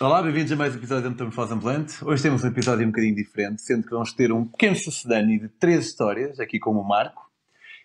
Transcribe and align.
Olá, 0.00 0.22
bem-vindos 0.22 0.50
a 0.50 0.56
mais 0.56 0.74
um 0.74 0.78
episódio 0.78 1.04
da 1.04 1.10
Metamorfose 1.10 1.52
Ambulante. 1.52 2.04
Hoje 2.04 2.22
temos 2.22 2.42
um 2.42 2.48
episódio 2.48 2.84
um 2.84 2.90
bocadinho 2.90 3.14
diferente, 3.14 3.60
sendo 3.60 3.84
que 3.84 3.90
vamos 3.90 4.12
ter 4.14 4.32
um 4.32 4.46
pequeno 4.46 4.74
sucedâneo 4.74 5.38
de 5.38 5.48
três 5.48 5.86
histórias, 5.86 6.40
aqui 6.40 6.58
com 6.58 6.70
o 6.70 6.82
Marco, 6.82 7.22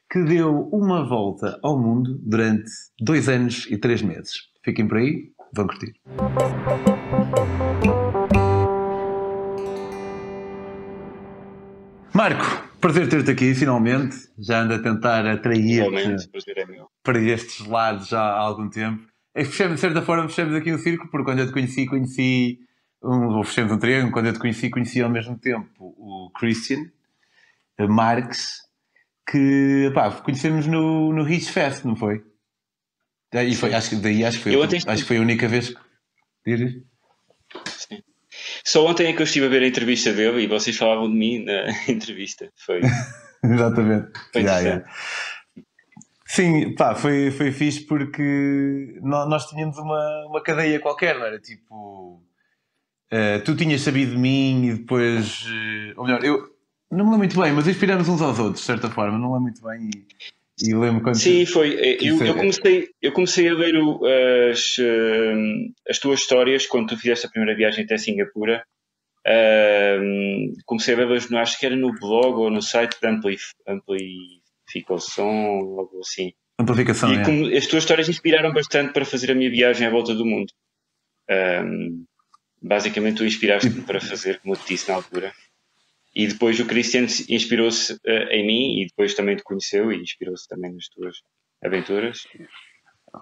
que 0.10 0.24
deu 0.24 0.70
uma 0.72 1.08
volta 1.08 1.60
ao 1.62 1.78
mundo 1.78 2.18
durante 2.24 2.72
dois 3.00 3.28
anos 3.28 3.68
e 3.70 3.78
três 3.78 4.02
meses. 4.02 4.34
Fiquem 4.64 4.88
por 4.88 4.98
aí, 4.98 5.32
vão 5.54 5.68
curtir. 5.68 5.94
Marco, 12.16 12.70
prazer 12.80 13.10
ter-te 13.10 13.32
aqui, 13.32 13.54
finalmente. 13.54 14.16
Já 14.40 14.62
ando 14.62 14.74
a 14.74 14.80
tentar 14.80 15.28
atrair-te 15.28 16.00
é 16.00 16.16
para 17.04 17.20
estes 17.20 17.68
lados 17.68 18.08
já 18.08 18.22
há 18.22 18.40
algum 18.40 18.70
tempo. 18.70 19.06
É 19.38 19.46
fechamos, 19.46 19.76
de 19.76 19.82
certa 19.82 20.02
forma, 20.02 20.28
fechamos 20.28 20.56
aqui 20.56 20.74
um 20.74 20.80
círculo, 20.80 21.12
porque 21.12 21.26
quando 21.26 21.38
eu 21.38 21.46
te 21.46 21.54
conheci, 21.54 21.86
conheci, 21.86 22.60
um, 23.04 23.38
ou 23.38 23.44
fechamos 23.44 23.72
um 23.72 23.78
triângulo, 23.78 24.12
quando 24.12 24.26
eu 24.26 24.34
te 24.34 24.40
conheci, 24.40 24.68
conheci 24.68 25.00
ao 25.00 25.12
mesmo 25.12 25.38
tempo 25.38 25.70
o 25.80 26.32
Christian 26.34 26.90
Marx, 27.88 28.64
que, 29.30 29.92
pá, 29.94 30.10
conhecemos 30.10 30.66
no, 30.66 31.14
no 31.14 31.24
Rich 31.24 31.52
Fest, 31.52 31.86
não 31.86 31.96
foi? 31.96 32.24
Daí, 33.32 33.54
foi, 33.54 33.76
acho, 33.76 33.96
daí 33.98 34.26
acho 34.26 34.38
que 34.38 34.44
foi, 34.56 34.64
acho 34.64 35.02
que 35.04 35.08
foi 35.08 35.18
a 35.18 35.22
única 35.22 35.48
vez 35.48 35.70
que... 35.70 35.78
Dizes? 36.44 36.82
Sim. 37.66 38.02
Só 38.66 38.88
ontem 38.88 39.06
é 39.06 39.14
que 39.14 39.22
eu 39.22 39.26
estive 39.26 39.46
a 39.46 39.50
ver 39.50 39.62
a 39.62 39.68
entrevista 39.68 40.12
dele 40.14 40.42
e 40.42 40.48
vocês 40.48 40.76
falavam 40.76 41.08
de 41.12 41.16
mim 41.16 41.46
na 41.46 41.70
entrevista. 41.88 42.52
Foi. 42.56 42.82
Exatamente. 43.46 44.08
Foi 44.34 44.42
yeah, 44.42 44.60
yeah. 44.62 44.86
Sim, 46.28 46.76
pá, 46.76 46.94
foi, 46.94 47.32
foi 47.32 47.52
fixe 47.52 47.86
porque 47.86 49.00
nós, 49.02 49.46
tínhamos 49.46 49.78
uma, 49.78 50.26
uma 50.28 50.44
cadeia 50.44 50.78
qualquer, 50.78 51.18
não 51.18 51.26
era? 51.26 51.40
Tipo, 51.40 52.22
uh, 53.14 53.44
tu 53.46 53.56
tinhas 53.56 53.80
sabido 53.80 54.12
de 54.12 54.18
mim 54.18 54.66
e 54.66 54.74
depois. 54.74 55.44
Uh, 55.44 55.94
ou 55.96 56.06
melhor, 56.06 56.24
eu 56.26 56.50
não 56.92 57.06
me 57.06 57.12
lembro 57.12 57.18
muito 57.20 57.40
bem, 57.40 57.54
mas 57.54 57.66
inspiramos 57.66 58.10
uns 58.10 58.22
aos 58.22 58.40
outros, 58.40 58.60
de 58.60 58.66
certa 58.66 58.90
forma, 58.90 59.18
não 59.18 59.28
lembro 59.28 59.44
muito 59.44 59.62
bem. 59.64 59.90
E, 60.62 60.70
e 60.70 60.76
lembro 60.76 61.02
quando. 61.02 61.16
Sim, 61.16 61.46
foi. 61.46 61.74
Eu, 62.02 62.22
eu, 62.22 62.36
comecei, 62.36 62.90
eu 63.02 63.12
comecei 63.14 63.48
a 63.48 63.54
ler 63.54 63.78
o, 63.78 64.02
as, 64.52 64.76
as 65.90 65.98
tuas 65.98 66.20
histórias 66.20 66.66
quando 66.66 66.90
tu 66.90 66.98
fizeste 66.98 67.26
a 67.26 67.30
primeira 67.30 67.56
viagem 67.56 67.86
até 67.86 67.98
Singapura. 67.98 68.66
Uh, 69.26 70.54
comecei 70.66 70.94
a 70.94 70.98
vê-las, 70.98 71.32
acho 71.32 71.58
que 71.58 71.66
era 71.66 71.76
no 71.76 71.94
blog 71.94 72.38
ou 72.38 72.50
no 72.50 72.62
site 72.62 72.98
da 73.02 73.12
Amplif, 74.68 74.86
Amplificação, 74.86 75.30
algo 75.30 76.00
assim. 76.00 76.34
Amplificação, 76.60 77.14
e 77.14 77.18
é. 77.18 77.24
como, 77.24 77.56
as 77.56 77.68
tuas 77.68 77.84
histórias 77.84 78.10
inspiraram 78.10 78.52
bastante 78.52 78.92
para 78.92 79.06
fazer 79.06 79.32
a 79.32 79.36
minha 79.36 79.50
viagem 79.50 79.88
à 79.88 79.90
volta 79.90 80.14
do 80.14 80.26
mundo. 80.26 80.52
Um, 81.30 82.06
basicamente, 82.62 83.18
tu 83.18 83.26
inspiraste-me 83.26 83.82
para 83.82 84.02
fazer, 84.02 84.40
como 84.40 84.56
eu 84.56 84.60
te 84.60 84.68
disse 84.68 84.90
na 84.90 84.96
altura. 84.96 85.34
E 86.16 86.28
depois 86.28 86.60
o 86.60 86.66
Christian 86.66 87.06
inspirou-se 87.30 87.94
uh, 87.94 88.30
em 88.32 88.48
mim 88.48 88.82
e 88.82 88.88
depois 88.88 89.14
também 89.14 89.36
te 89.36 89.44
conheceu 89.44 89.92
e 89.92 90.02
inspirou-se 90.02 90.48
também 90.48 90.74
nas 90.74 90.88
tuas 90.88 91.18
aventuras. 91.64 92.24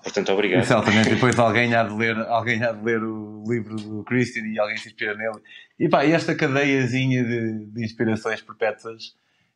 Portanto, 0.01 0.31
obrigado. 0.31 0.61
Exatamente, 0.61 1.09
depois 1.09 1.38
alguém 1.38 1.73
há, 1.75 1.83
de 1.83 1.93
ler, 1.93 2.16
alguém 2.16 2.63
há 2.63 2.71
de 2.71 2.83
ler 2.83 3.03
o 3.03 3.43
livro 3.47 3.75
do 3.75 4.03
Christian 4.03 4.43
e 4.47 4.57
alguém 4.57 4.77
se 4.77 4.88
inspira 4.88 5.13
nele. 5.13 5.41
E 5.77 5.89
pá, 5.89 6.05
esta 6.05 6.33
cadeiazinha 6.33 7.23
de, 7.23 7.66
de 7.66 7.83
inspirações 7.83 8.41
perpétuas 8.41 9.13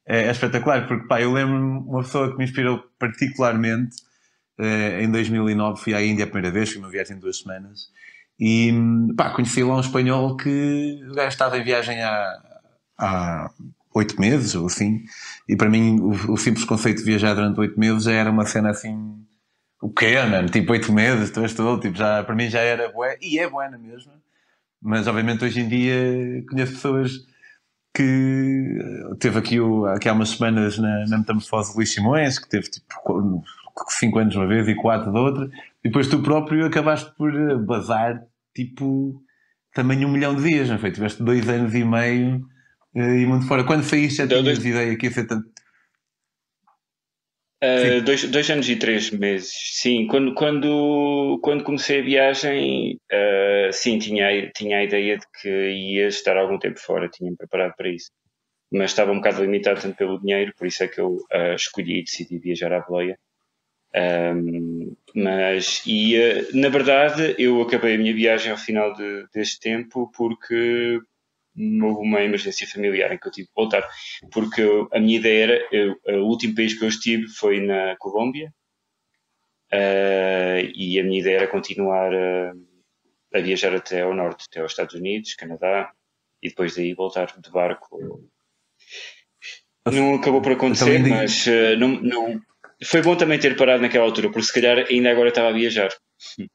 é, 0.10 0.24
é, 0.26 0.32
espetacular, 0.32 0.88
porque 0.88 1.08
pá, 1.08 1.22
eu 1.22 1.32
lembro-me 1.32 1.88
uma 1.88 2.02
pessoa 2.02 2.32
que 2.32 2.38
me 2.38 2.44
inspirou 2.44 2.84
particularmente 2.98 3.96
eh, 4.58 5.04
em 5.04 5.12
2009, 5.12 5.82
fui 5.82 5.94
à 5.94 6.04
Índia 6.04 6.26
a 6.26 6.28
primeira 6.28 6.52
vez, 6.52 6.72
fui 6.72 6.80
uma 6.80 6.90
viagem 6.90 7.16
de 7.16 7.22
duas 7.22 7.38
semanas, 7.38 7.92
e 8.40 8.74
pá, 9.16 9.30
conheci 9.30 9.64
lá 9.64 9.76
um 9.76 9.80
espanhol 9.80 10.36
que 10.36 11.00
o 11.10 11.14
gajo 11.14 11.30
estava 11.30 11.58
em 11.60 11.64
viagem 11.64 12.02
há, 12.02 12.42
há 12.98 13.52
oito 13.94 14.20
meses 14.20 14.56
ou 14.56 14.66
assim, 14.66 15.04
e 15.48 15.56
para 15.56 15.70
mim 15.70 16.00
o, 16.00 16.34
o 16.34 16.38
simples 16.38 16.66
conceito 16.66 16.98
de 17.00 17.06
viajar 17.06 17.36
durante 17.36 17.60
oito 17.60 17.80
meses 17.80 18.04
já 18.04 18.14
era 18.14 18.32
uma 18.32 18.46
cena 18.46 18.72
assim 18.72 19.20
o 19.82 19.90
quê, 19.90 20.16
mano? 20.24 20.50
Tipo, 20.50 20.74
oito 20.74 20.92
meses, 20.92 21.32
tu 21.32 21.42
és 21.42 21.54
todo, 21.54 21.80
tipo, 21.82 21.98
já, 21.98 22.24
para 22.24 22.36
mim 22.36 22.50
já 22.50 22.60
era 22.60 22.90
bué, 22.92 23.18
e 23.22 23.40
é 23.40 23.50
bué 23.50 23.70
na 23.70 23.78
mesma. 23.78 24.14
Mas, 24.82 25.08
obviamente, 25.08 25.44
hoje 25.46 25.62
em 25.62 25.70
dia 25.70 26.44
conheço 26.50 26.74
pessoas 26.74 27.12
que 27.94 28.78
teve 29.20 29.40
aqui, 29.40 29.60
o, 29.60 29.86
aqui 29.86 30.08
há 30.08 30.14
umas 30.14 30.30
semanas 30.30 30.78
na, 30.78 31.08
na 31.08 31.18
Metamorfose 31.18 31.72
de 31.72 31.78
Luís 31.78 31.94
Simões, 31.94 32.40
que 32.40 32.50
teve, 32.50 32.70
tipo, 32.70 33.44
cinco 33.90 34.20
anos 34.20 34.36
uma 34.36 34.48
vez 34.48 34.68
e 34.68 34.76
quatro 34.76 35.12
de 35.12 35.18
outra, 35.18 35.50
e 35.84 35.90
depois 35.90 36.08
tu 36.08 36.22
próprio 36.22 36.66
acabaste 36.66 37.12
por 37.18 37.32
bazar, 37.66 38.22
tipo, 38.54 39.22
também 39.74 40.06
um 40.06 40.12
milhão 40.12 40.36
de 40.36 40.44
dias, 40.44 40.70
não 40.70 40.78
foi? 40.78 40.92
Tiveste 40.92 41.24
dois 41.24 41.48
anos 41.48 41.74
e 41.74 41.84
meio 41.84 42.46
eh, 42.96 43.22
e 43.22 43.26
muito 43.26 43.48
fora. 43.48 43.64
Quando 43.64 43.84
saíste 43.84 44.18
já 44.18 44.28
tinhas 44.28 44.44
dois... 44.44 44.66
ideia 44.66 44.96
que 44.98 45.06
ia 45.06 45.12
ser 45.12 45.26
tanto 45.26 45.48
Uh, 47.62 48.02
dois, 48.02 48.24
dois 48.30 48.50
anos 48.50 48.70
e 48.70 48.76
três 48.78 49.12
meses, 49.12 49.52
sim. 49.74 50.08
Quando, 50.08 50.34
quando, 50.34 51.40
quando 51.44 51.64
comecei 51.64 52.00
a 52.00 52.04
viagem, 52.04 52.98
uh, 53.12 53.74
sim, 53.74 54.00
tinha, 54.00 54.50
tinha 54.52 54.78
a 54.78 54.84
ideia 54.84 55.18
de 55.18 55.26
que 55.42 55.50
ia 55.50 56.08
estar 56.08 56.38
algum 56.38 56.58
tempo 56.58 56.80
fora, 56.80 57.10
tinha-me 57.10 57.36
preparado 57.36 57.74
para 57.76 57.90
isso. 57.90 58.12
Mas 58.72 58.92
estava 58.92 59.12
um 59.12 59.18
bocado 59.18 59.42
limitado 59.42 59.82
tanto 59.82 59.98
pelo 59.98 60.20
dinheiro, 60.20 60.54
por 60.58 60.68
isso 60.68 60.84
é 60.84 60.88
que 60.88 61.02
eu 61.02 61.16
uh, 61.16 61.54
escolhi 61.56 62.00
e 62.00 62.04
decidi 62.04 62.38
viajar 62.38 62.72
à 62.72 62.80
boleia. 62.80 63.20
Um, 63.94 64.96
mas, 65.16 65.82
e 65.86 66.16
na 66.54 66.70
verdade, 66.70 67.36
eu 67.40 67.62
acabei 67.62 67.96
a 67.96 67.98
minha 67.98 68.14
viagem 68.14 68.52
ao 68.52 68.58
final 68.58 68.94
de, 68.94 69.26
deste 69.34 69.60
tempo 69.60 70.12
porque 70.16 71.02
houve 71.60 72.02
uma 72.08 72.22
emergência 72.22 72.68
familiar 72.68 73.12
em 73.12 73.18
que 73.18 73.28
eu 73.28 73.32
tive 73.32 73.48
que 73.48 73.54
voltar, 73.56 73.88
porque 74.32 74.62
a 74.94 75.00
minha 75.00 75.20
ideia 75.20 75.44
era, 75.44 75.68
eu, 75.72 76.00
o 76.24 76.28
último 76.28 76.56
país 76.56 76.78
que 76.78 76.84
eu 76.84 76.88
estive 76.88 77.28
foi 77.28 77.60
na 77.60 77.96
Colômbia, 77.98 78.54
uh, 79.74 80.72
e 80.74 81.00
a 81.00 81.04
minha 81.04 81.20
ideia 81.20 81.38
era 81.38 81.48
continuar 81.48 82.14
a, 82.14 82.54
a, 83.36 83.42
viajar 83.42 83.76
até 83.76 84.02
ao 84.02 84.16
norte, 84.16 84.46
até 84.50 84.62
aos 84.62 84.72
Estados 84.72 84.96
Unidos, 84.96 85.36
Canadá, 85.36 85.92
e 86.42 86.50
depois 86.50 86.76
daí 86.76 86.94
voltar 86.94 87.34
de 87.38 87.52
barco. 87.52 88.24
Não 89.92 90.16
acabou 90.16 90.42
por 90.42 90.54
acontecer, 90.54 91.00
então, 91.00 91.10
mas 91.10 91.46
uh, 91.48 91.78
não, 91.78 92.02
não, 92.02 92.42
foi 92.84 93.02
bom 93.02 93.16
também 93.16 93.40
ter 93.40 93.58
parado 93.58 93.82
naquela 93.82 94.06
altura, 94.06 94.30
porque 94.30 94.48
se 94.48 94.54
calhar 94.54 94.86
ainda 94.90 95.12
agora 95.12 95.30
estava 95.30 95.50
a 95.50 95.54
viajar. 95.54 95.90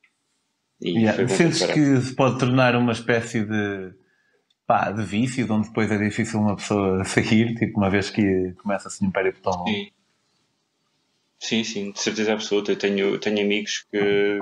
Yeah. 0.82 1.28
Sentes 1.28 1.64
que 1.64 1.96
se 1.98 2.14
pode 2.14 2.38
tornar 2.38 2.76
uma 2.76 2.92
espécie 2.92 3.42
de 3.44 3.94
pá, 4.66 4.90
de 4.90 5.04
vício, 5.04 5.44
de 5.44 5.52
onde 5.52 5.68
depois 5.68 5.90
é 5.90 5.98
difícil 5.98 6.40
uma 6.40 6.56
pessoa 6.56 7.04
sair, 7.04 7.54
tipo, 7.54 7.78
uma 7.78 7.90
vez 7.90 8.10
que 8.10 8.52
começa 8.62 8.88
assim 8.88 9.06
um 9.06 9.08
império 9.08 9.34
tão 9.42 9.64
sim. 9.66 9.90
sim, 11.38 11.64
sim, 11.64 11.90
de 11.92 12.00
certeza 12.00 12.32
absoluta. 12.32 12.72
Eu 12.72 12.78
tenho, 12.78 13.18
tenho 13.18 13.40
amigos 13.40 13.86
que 13.90 14.40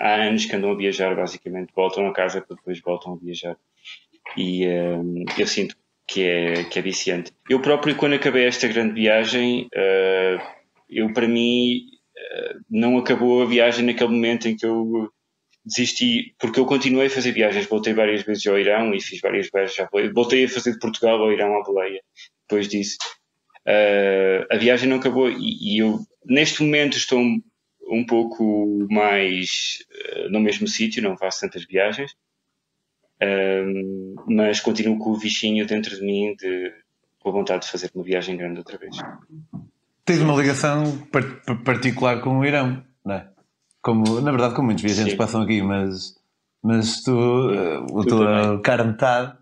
há 0.00 0.14
anos 0.14 0.46
que 0.46 0.56
andam 0.56 0.72
a 0.72 0.76
viajar, 0.76 1.14
basicamente, 1.14 1.72
voltam 1.74 2.06
a 2.06 2.12
casa 2.12 2.40
para 2.40 2.56
depois 2.56 2.80
voltam 2.80 3.14
a 3.14 3.16
viajar. 3.16 3.56
E 4.36 4.66
um, 4.66 5.24
eu 5.38 5.46
sinto 5.46 5.76
que 6.06 6.22
é, 6.22 6.64
que 6.64 6.78
é 6.78 6.82
viciante. 6.82 7.32
Eu 7.48 7.60
próprio, 7.60 7.96
quando 7.96 8.14
acabei 8.14 8.46
esta 8.46 8.66
grande 8.66 8.94
viagem, 8.94 9.68
uh, 9.74 10.42
eu 10.88 11.12
para 11.12 11.28
mim 11.28 11.82
uh, 12.16 12.60
não 12.70 12.98
acabou 12.98 13.42
a 13.42 13.46
viagem 13.46 13.84
naquele 13.84 14.10
momento 14.10 14.48
em 14.48 14.56
que 14.56 14.64
eu 14.64 15.12
desisti 15.68 16.34
porque 16.38 16.58
eu 16.58 16.66
continuei 16.66 17.06
a 17.06 17.10
fazer 17.10 17.32
viagens. 17.32 17.66
Voltei 17.66 17.92
várias 17.92 18.22
vezes 18.22 18.46
ao 18.46 18.58
Irão 18.58 18.94
e 18.94 19.00
fiz 19.00 19.20
várias 19.20 19.48
viagens 19.52 19.78
à 19.78 19.86
boleia. 19.86 20.12
Voltei 20.12 20.44
a 20.44 20.48
fazer 20.48 20.72
de 20.72 20.78
Portugal 20.78 21.22
ao 21.22 21.32
Irão 21.32 21.60
à 21.60 21.62
boleia 21.62 22.00
depois 22.48 22.66
disso. 22.66 22.96
Uh, 23.66 24.46
a 24.50 24.56
viagem 24.56 24.88
não 24.88 24.96
acabou 24.96 25.28
e, 25.28 25.74
e, 25.74 25.78
eu, 25.78 26.00
neste 26.24 26.62
momento, 26.62 26.96
estou 26.96 27.18
um, 27.18 27.42
um 27.86 28.04
pouco 28.04 28.86
mais 28.90 29.84
uh, 30.16 30.30
no 30.30 30.40
mesmo 30.40 30.66
sítio, 30.66 31.02
não 31.02 31.18
faço 31.18 31.42
tantas 31.42 31.66
viagens, 31.66 32.12
uh, 33.22 34.24
mas 34.26 34.60
continuo 34.60 34.98
com 34.98 35.10
o 35.10 35.18
bichinho 35.18 35.66
dentro 35.66 35.94
de 35.94 36.02
mim 36.02 36.34
de, 36.36 36.72
com 37.18 37.28
a 37.28 37.32
vontade 37.32 37.66
de 37.66 37.70
fazer 37.70 37.90
uma 37.94 38.02
viagem 38.02 38.38
grande 38.38 38.58
outra 38.58 38.78
vez. 38.78 38.96
Tens 40.02 40.20
uma 40.20 40.40
ligação 40.40 41.06
particular 41.62 42.22
com 42.22 42.38
o 42.38 42.46
Irão, 42.46 42.82
não 43.04 43.14
é? 43.16 43.28
Como, 43.82 44.20
na 44.20 44.30
verdade, 44.30 44.54
como 44.54 44.66
muitos 44.66 44.84
viajantes 44.84 45.12
Sim. 45.12 45.18
passam 45.18 45.42
aqui, 45.42 45.62
mas, 45.62 46.16
mas 46.62 47.02
tu, 47.02 47.12
uh, 47.12 48.00
a 48.00 48.04
tua 48.04 48.60
cara 48.62 48.84
metade, 48.84 49.36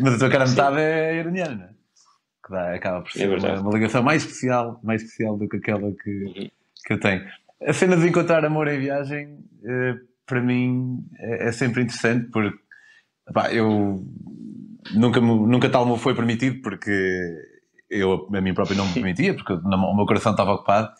mas 0.00 0.14
a 0.14 0.18
tua 0.18 0.30
cara 0.30 0.46
metade 0.46 0.80
é 0.80 1.16
iraniana, 1.16 1.70
é? 1.70 1.74
Que 2.44 2.52
dá, 2.52 2.74
acaba 2.74 3.00
por 3.00 3.10
ser 3.10 3.30
é 3.30 3.36
uma, 3.36 3.60
uma, 3.60 3.72
ligação 3.72 4.02
mais 4.02 4.22
especial, 4.22 4.80
mais 4.82 5.02
especial 5.02 5.36
do 5.36 5.48
que 5.48 5.56
aquela 5.56 5.90
que, 5.92 6.10
uhum. 6.10 6.50
que 6.86 6.92
eu 6.92 7.00
tenho. 7.00 7.24
A 7.66 7.72
cena 7.72 7.96
de 7.96 8.06
encontrar 8.06 8.44
amor 8.44 8.68
em 8.68 8.78
viagem, 8.78 9.38
uh, 9.62 9.98
para 10.26 10.40
mim, 10.42 11.04
é, 11.18 11.48
é, 11.48 11.52
sempre 11.52 11.82
interessante, 11.82 12.28
porque 12.30 12.54
pá, 13.32 13.50
eu 13.52 14.04
nunca, 14.94 15.20
nunca 15.20 15.70
tal 15.70 15.86
me 15.86 15.98
foi 15.98 16.14
permitido, 16.14 16.60
porque 16.60 16.92
eu 17.88 18.28
a 18.34 18.40
mim 18.40 18.52
próprio 18.52 18.76
não 18.76 18.86
me 18.86 18.94
permitia, 18.94 19.34
porque 19.34 19.52
o 19.52 19.94
meu 19.94 20.06
coração 20.06 20.32
estava 20.32 20.52
ocupado 20.52 20.90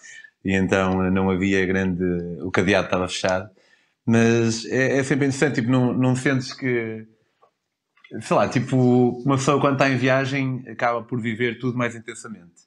e 0.44 0.54
então 0.54 1.10
não 1.10 1.30
havia 1.30 1.64
grande. 1.64 2.04
O 2.42 2.50
cadeado 2.50 2.86
estava 2.86 3.08
fechado. 3.08 3.50
Mas 4.06 4.66
é, 4.66 4.98
é 4.98 5.02
sempre 5.02 5.26
interessante, 5.26 5.56
tipo, 5.56 5.70
não, 5.70 5.94
não 5.94 6.14
sentes 6.14 6.52
que. 6.52 7.06
Sei 8.20 8.36
lá, 8.36 8.48
tipo, 8.48 8.76
uma 9.24 9.36
pessoa 9.36 9.60
quando 9.60 9.74
está 9.74 9.88
em 9.88 9.96
viagem 9.96 10.62
acaba 10.68 11.02
por 11.02 11.20
viver 11.20 11.58
tudo 11.58 11.76
mais 11.76 11.96
intensamente. 11.96 12.64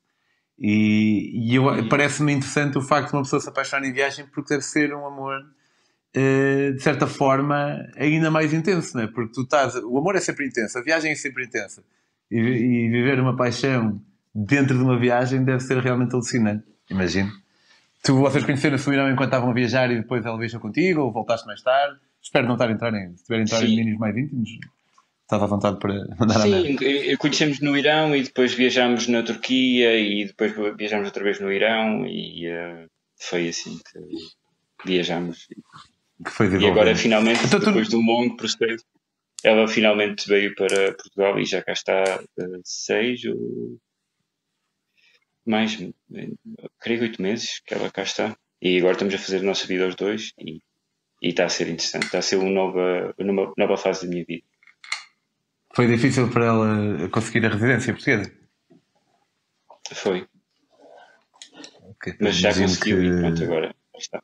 E, 0.60 1.54
e 1.54 1.60
uhum. 1.60 1.88
parece-me 1.88 2.34
interessante 2.34 2.78
o 2.78 2.82
facto 2.82 3.12
de 3.12 3.16
uma 3.16 3.22
pessoa 3.22 3.40
se 3.40 3.48
apaixonar 3.48 3.88
em 3.88 3.94
viagem 3.94 4.26
porque 4.26 4.56
deve 4.56 4.66
ser 4.66 4.94
um 4.94 5.06
amor, 5.06 5.40
uh, 5.40 6.74
de 6.74 6.82
certa 6.82 7.06
forma, 7.06 7.78
ainda 7.96 8.32
mais 8.32 8.52
intenso, 8.52 8.98
não 8.98 9.04
é? 9.04 9.08
Porque 9.08 9.34
tu 9.34 9.44
estás. 9.44 9.76
O 9.76 9.98
amor 9.98 10.16
é 10.16 10.20
sempre 10.20 10.48
intenso, 10.48 10.80
a 10.80 10.82
viagem 10.82 11.12
é 11.12 11.16
sempre 11.16 11.46
intensa. 11.46 11.84
E, 12.30 12.40
e 12.40 12.90
viver 12.90 13.20
uma 13.20 13.36
paixão 13.36 14.02
dentro 14.34 14.76
de 14.76 14.84
uma 14.84 15.00
viagem 15.00 15.44
deve 15.44 15.62
ser 15.62 15.78
realmente 15.78 16.14
alucinante, 16.14 16.66
imagino. 16.90 17.32
Tu, 18.04 18.16
vocês 18.16 18.44
conheceram-se 18.44 18.90
enquanto 18.90 19.26
estavam 19.26 19.50
a 19.50 19.54
viajar 19.54 19.92
e 19.92 19.98
depois 19.98 20.26
ela 20.26 20.38
viajou 20.38 20.60
contigo 20.60 21.02
ou 21.02 21.12
voltaste 21.12 21.46
mais 21.46 21.62
tarde? 21.62 22.00
Espero 22.22 22.48
não 22.48 22.56
estar 22.56 22.70
a 22.70 22.72
entrar 22.72 22.94
em. 22.94 23.16
Se 23.16 23.24
tiver 23.24 23.40
a 23.40 23.42
entrar 23.42 23.60
Sim. 23.60 23.66
em 23.66 23.76
meninos 23.76 24.00
mais 24.00 24.16
íntimos, 24.16 24.50
estás 25.22 25.44
à 25.44 25.46
vontade 25.46 25.78
para 25.80 25.94
mandar 26.20 26.40
Sim, 26.40 26.78
a 27.14 27.18
conhecemos 27.18 27.60
no 27.60 27.78
Irão 27.78 28.16
e 28.16 28.24
depois 28.24 28.54
viajámos 28.54 29.08
na 29.08 29.24
Turquia 29.24 30.00
e 30.00 30.26
depois 30.26 30.54
viajámos 30.78 31.08
outra 31.08 31.24
vez 31.24 31.40
no 31.40 31.52
Irão 31.52 32.06
e 32.06 32.48
uh, 32.50 32.88
foi 33.18 33.50
assim 33.50 33.78
que 33.78 34.88
viajámos. 34.88 35.48
Que 36.24 36.32
foi 36.32 36.48
e 36.48 36.68
agora 36.68 36.96
finalmente, 36.96 37.46
então, 37.46 37.60
depois 37.60 37.88
tu... 37.88 37.92
de 37.92 37.96
um 37.98 38.06
longo 38.06 38.38
processo, 38.38 38.86
ela 39.44 39.68
finalmente 39.68 40.28
veio 40.28 40.56
para 40.56 40.94
Portugal 40.94 41.40
e 41.40 41.46
já 41.46 41.62
cá 41.62 41.74
está 41.74 42.22
uh, 42.40 42.62
seis 42.64 43.24
ou 43.26 43.78
mais, 45.50 45.78
creio, 46.80 47.02
oito 47.02 47.22
meses 47.22 47.60
que 47.66 47.74
ela 47.74 47.90
cá 47.92 48.04
está. 48.04 48.38
E 48.62 48.78
agora 48.78 48.94
estamos 48.94 49.14
a 49.14 49.18
fazer 49.18 49.38
a 49.38 49.44
nossa 49.44 49.68
vida 49.68 49.86
aos 49.86 49.96
dois 49.96 50.34
e, 50.40 50.62
e 51.22 51.30
está 51.30 51.46
a 51.46 51.50
ser 51.50 51.68
interessante. 51.68 52.06
Está 52.06 52.20
a 52.20 52.22
ser 52.22 52.38
uma 52.38 52.50
nova, 52.50 53.14
uma 53.20 53.54
nova 53.58 53.78
fase 53.78 54.06
da 54.06 54.10
minha 54.10 54.26
vida. 54.26 54.44
Foi 55.76 55.88
difícil 55.88 56.30
para 56.32 56.46
ela 56.46 57.10
conseguir 57.10 57.46
a 57.46 57.50
residência 57.50 57.94
portuguesa? 57.94 58.32
Foi. 59.94 60.28
Okay. 61.92 62.16
Mas 62.20 62.36
já 62.36 62.54
conseguiu 62.54 62.98
que... 62.98 63.06
e 63.06 63.20
pronto, 63.20 63.44
agora 63.44 63.76
está. 63.98 64.24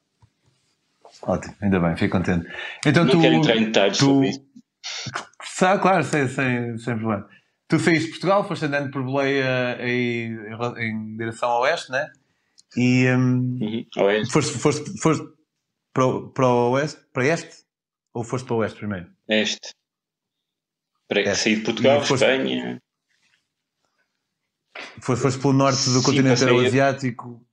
Ótimo, 1.23 1.55
ainda 1.61 1.79
bem, 1.79 1.95
fico 1.95 2.17
contente. 2.17 2.47
Então, 2.85 3.05
Não 3.05 3.11
tu, 3.11 3.21
quero 3.21 3.35
entrar 3.35 3.55
em 3.55 3.65
detalhes 3.65 3.97
tu... 3.97 4.05
sobre 4.05 4.29
isso. 4.29 4.45
Ah, 5.61 5.77
claro, 5.77 6.03
sem, 6.03 6.27
sem, 6.27 6.77
sem 6.77 6.97
problema. 6.97 7.29
Tu 7.73 7.79
saíste 7.79 8.05
de 8.05 8.11
Portugal, 8.11 8.47
foste 8.47 8.65
andando 8.65 8.91
por 8.91 9.01
Boleia 9.01 9.79
em, 9.81 10.37
em 10.77 11.17
direção 11.17 11.49
a 11.49 11.59
oeste, 11.61 11.91
né? 11.91 12.07
E 12.77 13.09
um, 13.09 13.57
uhum. 13.59 13.85
oeste. 13.97 14.31
Foste, 14.31 14.59
foste, 14.59 15.01
foste 15.01 15.27
para, 15.91 16.05
o, 16.05 16.29
para 16.29 16.47
o 16.47 16.69
oeste? 16.73 17.01
Para 17.11 17.25
este? 17.25 17.63
Ou 18.13 18.23
foste 18.23 18.45
para 18.45 18.53
o 18.53 18.57
oeste 18.59 18.77
primeiro? 18.77 19.11
Este. 19.27 19.73
Para 21.07 21.21
este. 21.21 21.35
sair 21.35 21.55
de 21.55 21.61
Portugal, 21.63 22.05
foste, 22.05 22.23
Espanha. 22.23 22.79
Foste, 25.01 25.23
foste 25.23 25.41
pelo 25.41 25.53
norte 25.53 25.83
do 25.89 25.99
Sim, 25.99 26.03
continente 26.03 26.43
asiático. 26.43 27.43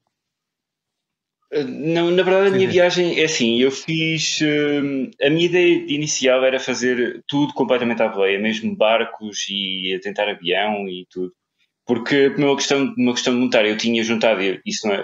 Não, 1.52 2.12
na 2.12 2.22
verdade 2.22 2.48
a 2.48 2.50
minha 2.52 2.68
viagem 2.68 3.18
é 3.18 3.24
assim, 3.24 3.60
eu 3.60 3.72
fiz 3.72 4.40
uh, 4.40 5.10
a 5.20 5.28
minha 5.28 5.46
ideia 5.46 5.84
inicial 5.88 6.44
era 6.44 6.60
fazer 6.60 7.24
tudo 7.26 7.52
completamente 7.54 8.00
à 8.02 8.08
boleia, 8.08 8.38
mesmo 8.38 8.76
barcos 8.76 9.48
e 9.48 9.98
tentar 10.00 10.28
avião 10.28 10.88
e 10.88 11.06
tudo. 11.10 11.32
Porque 11.84 12.30
por 12.30 12.44
uma 12.44 12.56
questão, 12.56 12.94
uma 12.96 13.12
questão 13.14 13.34
monetária 13.34 13.68
eu 13.68 13.76
tinha 13.76 14.04
juntado, 14.04 14.40
isso 14.64 14.86
não 14.86 14.94
é, 14.94 15.02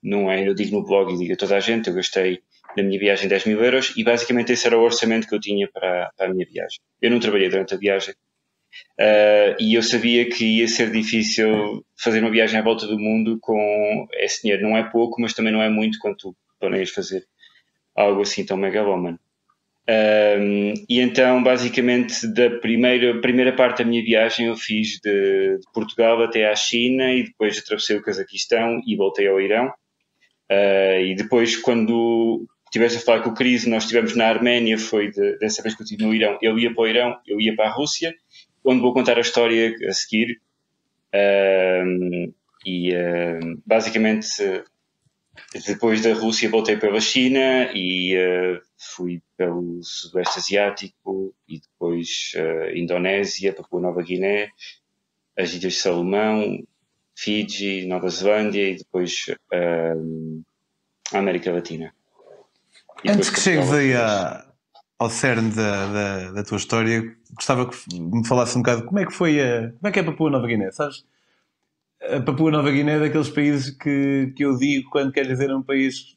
não 0.00 0.30
é, 0.30 0.48
eu 0.48 0.54
digo 0.54 0.76
no 0.76 0.84
blog 0.84 1.12
e 1.12 1.18
digo 1.18 1.32
a 1.32 1.36
toda 1.36 1.56
a 1.56 1.60
gente, 1.60 1.88
eu 1.88 1.94
gastei 1.94 2.38
na 2.76 2.84
minha 2.84 3.00
viagem 3.00 3.28
10 3.28 3.46
mil 3.46 3.60
euros 3.60 3.92
e 3.96 4.04
basicamente 4.04 4.52
esse 4.52 4.64
era 4.64 4.78
o 4.78 4.82
orçamento 4.82 5.26
que 5.26 5.34
eu 5.34 5.40
tinha 5.40 5.68
para, 5.72 6.12
para 6.16 6.26
a 6.26 6.32
minha 6.32 6.46
viagem. 6.46 6.78
Eu 7.02 7.10
não 7.10 7.18
trabalhei 7.18 7.48
durante 7.48 7.74
a 7.74 7.78
viagem, 7.78 8.14
Uh, 8.98 9.54
e 9.60 9.74
eu 9.74 9.82
sabia 9.82 10.28
que 10.28 10.58
ia 10.58 10.68
ser 10.68 10.90
difícil 10.90 11.84
fazer 11.96 12.20
uma 12.20 12.30
viagem 12.30 12.58
à 12.58 12.62
volta 12.62 12.86
do 12.86 12.98
mundo 12.98 13.38
com 13.40 14.06
esse 14.14 14.42
dinheiro. 14.42 14.62
Não 14.62 14.76
é 14.76 14.82
pouco, 14.82 15.20
mas 15.20 15.34
também 15.34 15.52
não 15.52 15.62
é 15.62 15.68
muito 15.68 15.98
quando 15.98 16.16
tu 16.16 16.36
planeias 16.58 16.90
fazer 16.90 17.24
algo 17.94 18.22
assim 18.22 18.44
tão 18.44 18.56
megalómano. 18.56 19.18
Um, 19.90 20.74
e 20.86 21.00
então, 21.00 21.42
basicamente, 21.42 22.26
da 22.34 22.50
primeira, 22.50 23.20
primeira 23.22 23.54
parte 23.54 23.78
da 23.78 23.88
minha 23.88 24.04
viagem 24.04 24.46
eu 24.46 24.56
fiz 24.56 25.00
de, 25.02 25.56
de, 25.56 25.72
Portugal 25.72 26.22
até 26.22 26.46
à 26.46 26.54
China 26.54 27.10
e 27.14 27.24
depois 27.24 27.58
atravessei 27.58 27.96
o 27.96 28.02
Cazaquistão 28.02 28.82
e 28.86 28.96
voltei 28.96 29.26
ao 29.26 29.40
Irão. 29.40 29.68
Uh, 30.50 31.00
e 31.00 31.14
depois, 31.14 31.56
quando 31.56 32.46
estiveste 32.66 32.98
a 32.98 33.00
falar 33.00 33.22
com 33.22 33.30
o 33.30 33.34
Cris, 33.34 33.66
nós 33.66 33.84
estivemos 33.84 34.14
na 34.14 34.26
Arménia, 34.26 34.76
foi 34.76 35.10
de, 35.10 35.38
dessa 35.38 35.62
vez 35.62 35.74
que 35.74 35.80
eu 35.80 35.84
estive 35.84 36.04
no 36.04 36.14
Irão. 36.14 36.38
Ele 36.42 36.62
ia 36.62 36.74
para 36.74 36.82
o 36.82 36.86
Irão, 36.86 37.18
eu 37.26 37.40
ia 37.40 37.56
para 37.56 37.68
a 37.68 37.72
Rússia 37.72 38.14
onde 38.68 38.82
vou 38.82 38.92
contar 38.92 39.16
a 39.16 39.22
história 39.22 39.74
a 39.88 39.92
seguir. 39.92 40.40
Um, 41.14 42.32
e 42.66 42.94
um, 42.94 43.62
basicamente, 43.64 44.62
depois 45.66 46.02
da 46.02 46.12
Rússia, 46.12 46.50
voltei 46.50 46.76
pela 46.76 47.00
China 47.00 47.70
e 47.74 48.14
uh, 48.16 48.60
fui 48.76 49.22
pelo 49.38 49.82
Sudoeste 49.82 50.38
Asiático 50.38 51.34
e 51.48 51.60
depois 51.60 52.32
uh, 52.36 52.76
Indonésia, 52.76 53.54
Papua 53.54 53.80
Nova 53.80 54.02
Guiné, 54.02 54.50
as 55.36 55.50
Ilhas 55.50 55.72
de 55.72 55.80
Salomão, 55.80 56.62
Fiji, 57.16 57.86
Nova 57.86 58.10
Zelândia 58.10 58.68
e 58.68 58.76
depois 58.76 59.26
a 61.12 61.18
América 61.18 61.50
Latina. 61.52 61.94
E 63.02 63.10
Antes 63.10 63.30
que 63.30 63.40
chegues 63.40 63.72
aí 63.72 63.94
a, 63.94 64.47
ao 64.98 65.08
cerne 65.08 65.50
da, 65.50 65.92
da, 65.92 66.32
da, 66.32 66.42
tua 66.42 66.56
história, 66.56 67.16
gostava 67.34 67.68
que 67.68 67.76
me 68.00 68.26
falasse 68.26 68.58
um 68.58 68.62
bocado 68.62 68.84
como 68.84 68.98
é 68.98 69.06
que 69.06 69.12
foi 69.12 69.40
a. 69.40 69.70
Como 69.72 69.88
é 69.88 69.90
que 69.92 69.98
é 69.98 70.02
a 70.02 70.04
Papua 70.04 70.30
Nova 70.30 70.46
Guiné, 70.46 70.70
sabes? 70.72 71.04
A 72.02 72.20
Papua 72.20 72.50
Nova 72.50 72.70
Guiné 72.70 72.96
é 72.96 72.98
daqueles 73.00 73.28
países 73.28 73.70
que, 73.70 74.32
que 74.36 74.44
eu 74.44 74.56
digo 74.56 74.90
quando 74.90 75.12
quer 75.12 75.26
dizer 75.26 75.54
um 75.54 75.62
país 75.62 76.00
que 76.00 76.16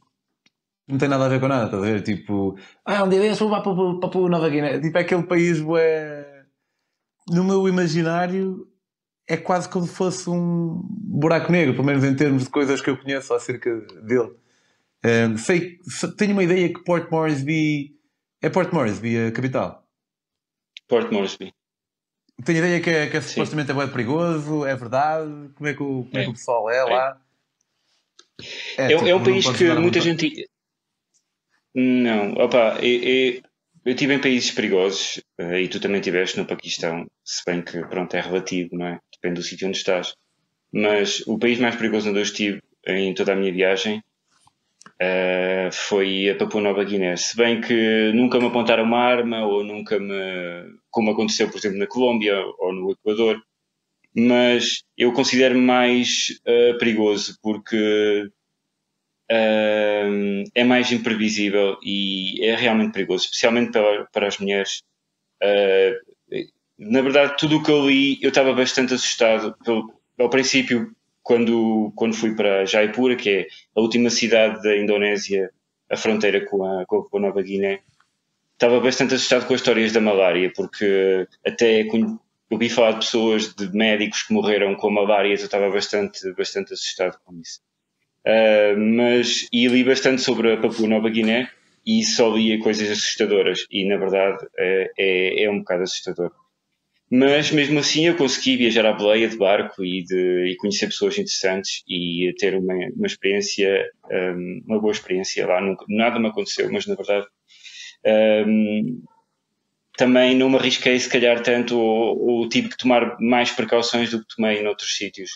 não 0.88 0.98
tem 0.98 1.07
nada 1.07 1.25
a 1.25 1.30
ver 1.30 1.39
com 1.39 1.48
nada, 1.48 1.66
estás 1.66 1.83
a 1.83 1.86
ver? 1.86 2.01
Tipo, 2.01 2.57
ah, 2.83 3.04
um 3.04 3.10
dia 3.10 3.19
desses 3.19 3.39
vou 3.39 3.50
para 3.50 3.62
Papua, 3.62 4.00
Papua 4.00 4.30
Nova 4.30 4.50
Guiné. 4.50 4.80
Tipo, 4.80 4.98
é 4.98 5.01
aquele 5.01 5.24
país, 5.24 5.63
é 5.78 6.42
no 7.30 7.44
meu 7.44 7.68
imaginário, 7.68 8.68
é 9.28 9.38
quase 9.38 9.69
como 9.69 9.86
se 9.86 9.94
fosse 9.94 10.30
um 10.30 10.81
buraco 10.83 11.51
negro, 11.51 11.74
pelo 11.74 11.86
menos 11.86 12.04
em 12.04 12.16
termos 12.16 12.44
de 12.44 12.50
coisas 12.50 12.81
que 12.81 12.89
eu 12.89 12.98
conheço 12.98 13.33
acerca 13.33 13.74
dele. 14.04 14.33
Um, 15.04 15.38
sei, 15.38 15.80
tenho 16.18 16.33
uma 16.33 16.44
ideia 16.44 16.72
que 16.72 16.83
Port 16.83 17.10
Moresby 17.10 17.95
é 18.41 18.49
Port 18.49 18.71
Moresby, 18.73 19.17
a 19.17 19.31
capital? 19.31 19.87
Port 20.87 21.11
Moresby. 21.11 21.54
Tenho 22.44 22.57
ideia 22.57 22.81
que 22.81 22.89
é, 22.89 23.07
que 23.07 23.18
é 23.18 23.21
supostamente 23.21 23.71
é 23.71 23.73
muito 23.73 23.92
perigoso, 23.92 24.66
é 24.66 24.75
verdade? 24.75 25.49
Como 25.56 25.69
é 25.69 25.73
que 25.73 25.83
o, 25.83 26.04
como 26.06 26.18
é. 26.18 26.21
é 26.21 26.23
que 26.23 26.30
o 26.30 26.33
pessoal 26.33 26.69
é, 26.69 26.77
é. 26.77 26.83
lá? 26.83 27.21
É, 28.77 28.83
é, 28.83 28.87
tipo, 28.87 29.07
é 29.07 29.16
um 29.16 29.23
país 29.23 29.47
que 29.49 29.73
muita 29.75 29.99
gente. 29.99 30.49
Não, 31.73 32.33
opa, 32.33 32.80
eu, 32.81 33.42
eu 33.85 33.92
estive 33.94 34.13
em 34.16 34.19
países 34.19 34.51
perigosos 34.51 35.21
eh, 35.37 35.61
e 35.61 35.68
tu 35.68 35.80
também 35.80 35.99
estiveste 35.99 36.37
no 36.37 36.45
Paquistão, 36.45 37.06
se 37.23 37.44
bem 37.45 37.61
que 37.61 37.80
pronto, 37.85 38.16
é 38.16 38.21
relativo, 38.21 38.69
não 38.73 38.87
é? 38.87 38.99
Depende 39.13 39.39
do 39.39 39.45
sítio 39.45 39.68
onde 39.68 39.77
estás. 39.77 40.13
Mas 40.73 41.21
o 41.27 41.37
país 41.37 41.59
mais 41.59 41.75
perigoso 41.75 42.09
onde 42.09 42.19
eu 42.19 42.23
estive 42.23 42.61
em 42.87 43.13
toda 43.13 43.33
a 43.33 43.35
minha 43.35 43.54
viagem 43.54 44.04
Uh, 45.01 45.71
foi 45.71 46.29
a 46.29 46.35
Papua 46.35 46.61
Nova 46.61 46.83
Guiné. 46.83 47.17
Se 47.17 47.35
bem 47.35 47.59
que 47.59 48.11
nunca 48.13 48.39
me 48.39 48.45
apontaram 48.45 48.83
uma 48.83 48.99
arma 48.99 49.43
ou 49.47 49.63
nunca 49.63 49.99
me. 49.99 50.13
como 50.91 51.09
aconteceu, 51.09 51.49
por 51.49 51.57
exemplo, 51.57 51.79
na 51.79 51.87
Colômbia 51.87 52.37
ou 52.59 52.71
no 52.71 52.91
Equador, 52.91 53.41
mas 54.15 54.83
eu 54.95 55.11
considero 55.11 55.57
mais 55.57 56.39
uh, 56.47 56.77
perigoso 56.77 57.35
porque 57.41 58.29
uh, 59.31 60.43
é 60.53 60.63
mais 60.63 60.91
imprevisível 60.91 61.77
e 61.83 62.45
é 62.45 62.55
realmente 62.55 62.93
perigoso, 62.93 63.25
especialmente 63.25 63.71
para, 63.71 64.05
para 64.13 64.27
as 64.27 64.37
mulheres. 64.37 64.83
na 66.77 67.01
verdade, 67.01 67.37
tudo 67.39 67.57
o 67.57 67.63
que 67.63 67.71
eu 67.71 67.87
li, 67.87 68.19
eu 68.21 68.29
estava 68.29 68.53
bastante 68.53 68.93
assustado. 68.93 69.55
Pelo, 69.65 69.91
ao 70.19 70.29
princípio, 70.29 70.95
quando, 71.23 71.92
quando 71.95 72.16
fui 72.16 72.35
para 72.35 72.66
Jaipura, 72.66 73.16
que 73.16 73.30
é 73.30 73.47
a 73.75 73.81
última 73.81 74.09
cidade 74.09 74.61
da 74.61 74.75
Indonésia, 74.75 75.51
a 75.90 75.97
fronteira 75.97 76.45
com 76.45 76.63
a, 76.63 76.85
com 76.85 77.18
a 77.18 77.19
Nova 77.19 77.42
Guiné, 77.42 77.81
estava 78.54 78.80
bastante 78.80 79.16
assustado 79.16 79.47
com 79.47 79.54
as 79.54 79.59
histórias 79.59 79.92
da 79.92 79.99
malária, 79.99 80.51
porque 80.56 81.28
até 81.45 81.83
ouvi 82.49 82.69
falar 82.69 82.92
de 82.92 83.06
pessoas, 83.06 83.54
de 83.56 83.75
médicos 83.75 84.23
que 84.23 84.33
morreram 84.33 84.75
com 84.75 84.87
a 84.87 84.92
malária, 84.92 85.30
eu 85.30 85.35
estava 85.35 85.69
bastante, 85.69 86.31
bastante 86.33 86.73
assustado 86.73 87.18
com 87.25 87.33
isso. 87.40 87.59
Uh, 88.25 88.78
mas, 88.78 89.47
e 89.51 89.68
li 89.68 89.83
bastante 89.83 90.21
sobre 90.21 90.54
a 90.54 90.57
Papua 90.57 90.87
Nova 90.87 91.09
Guiné 91.09 91.49
e 91.85 92.04
só 92.04 92.30
lia 92.35 92.59
coisas 92.59 92.92
assustadoras, 92.92 93.66
e 93.71 93.87
na 93.87 93.97
verdade 93.97 94.45
é, 94.57 94.92
é, 94.97 95.44
é 95.44 95.49
um 95.49 95.59
bocado 95.59 95.83
assustador. 95.83 96.31
Mas 97.11 97.51
mesmo 97.51 97.77
assim 97.77 98.07
eu 98.07 98.15
consegui 98.15 98.56
viajar 98.56 98.85
à 98.85 98.94
boleia 98.94 99.27
de 99.27 99.35
barco 99.35 99.83
e, 99.83 100.01
de, 100.01 100.51
e 100.53 100.56
conhecer 100.56 100.85
pessoas 100.87 101.15
interessantes 101.15 101.83
e 101.85 102.33
ter 102.37 102.56
uma, 102.56 102.73
uma 102.95 103.06
experiência, 103.06 103.85
um, 104.09 104.61
uma 104.65 104.80
boa 104.80 104.94
experiência 104.94 105.45
lá. 105.45 105.59
Nunca, 105.59 105.83
nada 105.89 106.18
me 106.19 106.30
aconteceu, 106.30 106.71
mas 106.71 106.87
na 106.87 106.95
verdade 106.95 107.27
um, 108.47 109.03
também 109.97 110.37
não 110.37 110.49
me 110.49 110.56
arrisquei 110.56 110.97
se 110.97 111.09
calhar 111.09 111.44
tanto 111.44 111.77
ou, 111.77 112.18
ou, 112.18 112.49
tive 112.49 112.69
que 112.69 112.77
tomar 112.77 113.19
mais 113.19 113.51
precauções 113.51 114.11
do 114.11 114.19
que 114.19 114.35
tomei 114.35 114.63
noutros 114.63 114.95
sítios. 114.95 115.31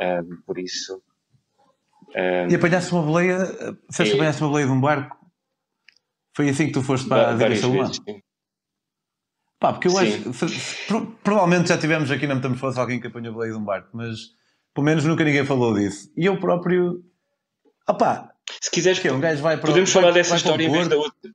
Um, 0.00 0.40
por 0.46 0.58
isso. 0.58 1.02
e 2.48 2.54
apanhaste 2.54 2.92
uma 2.92 3.02
boleia? 3.02 3.44
Se 3.90 4.04
é, 4.04 4.14
apanhaste 4.14 4.40
uma 4.40 4.48
boleia 4.48 4.66
de 4.66 4.72
um 4.72 4.80
barco? 4.80 5.18
Foi 6.34 6.48
assim 6.48 6.66
que 6.66 6.72
tu 6.72 6.82
foste 6.82 7.06
para 7.06 7.34
a 7.34 7.46
Ilha 7.46 7.56
Salomão? 7.56 7.90
Pá, 9.58 9.72
porque 9.72 9.88
eu 9.88 9.92
Sim. 9.92 10.30
acho. 10.30 11.06
Provavelmente 11.22 11.68
já 11.68 11.78
tivemos 11.78 12.10
aqui 12.10 12.26
na 12.26 12.36
Metamorfose 12.36 12.78
alguém 12.78 13.00
que 13.00 13.08
apanhou 13.08 13.34
um 13.34 13.64
barco, 13.64 13.90
mas 13.92 14.18
pelo 14.72 14.84
menos 14.84 15.04
nunca 15.04 15.24
ninguém 15.24 15.44
falou 15.44 15.74
disso. 15.74 16.12
E 16.16 16.26
eu 16.26 16.38
próprio. 16.38 17.02
Opá! 17.88 18.32
Se 18.60 18.70
quiseres, 18.70 18.98
que 18.98 19.10
um 19.10 19.20
gajo 19.20 19.42
vai 19.42 19.56
para 19.56 19.66
podemos 19.66 19.92
vai, 19.92 20.02
falar 20.02 20.14
dessa 20.14 20.36
história 20.36 20.64
em 20.64 20.70
vez 20.70 20.88
da 20.88 20.96
outra. 20.96 21.30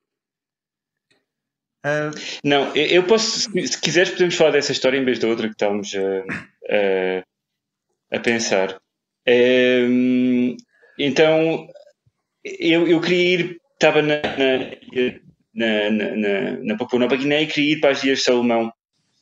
Uh... 1.85 2.39
Não, 2.43 2.73
eu 2.75 3.03
posso. 3.03 3.51
Se 3.51 3.81
quiseres, 3.81 4.11
podemos 4.11 4.35
falar 4.35 4.51
dessa 4.51 4.71
história 4.71 4.97
em 4.97 5.03
vez 5.03 5.19
da 5.19 5.27
outra 5.27 5.47
que 5.47 5.53
estávamos 5.53 5.93
a, 5.93 8.13
a, 8.13 8.17
a 8.17 8.19
pensar. 8.21 8.79
Um, 9.27 10.55
então, 10.97 11.67
eu, 12.43 12.87
eu 12.87 13.01
queria 13.01 13.35
ir. 13.35 13.61
Estava 13.73 14.01
na, 14.01 14.21
na 14.21 15.22
na, 15.53 15.89
na, 15.89 16.51
na 16.63 16.77
Papua 16.77 16.99
Nova 16.99 17.15
Guiné 17.15 17.43
e 17.43 17.47
queria 17.47 17.73
ir 17.73 17.79
para 17.79 17.91
as 17.91 18.03
Ilhas 18.03 18.19
de 18.19 18.25
Salomão. 18.25 18.71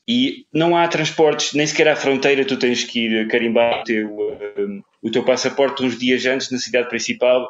E 0.08 0.46
não 0.54 0.76
há 0.76 0.88
transportes, 0.88 1.54
nem 1.54 1.66
sequer 1.66 1.88
à 1.88 1.96
fronteira, 1.96 2.44
tu 2.44 2.58
tens 2.58 2.84
que 2.84 3.06
ir 3.06 3.28
carimbar 3.28 3.82
o 3.82 3.84
teu, 3.84 4.10
um, 4.58 4.82
o 5.02 5.12
teu 5.12 5.24
passaporte 5.24 5.84
uns 5.84 5.98
dias 5.98 6.26
antes 6.26 6.50
na 6.52 6.58
cidade 6.58 6.90
principal, 6.90 7.50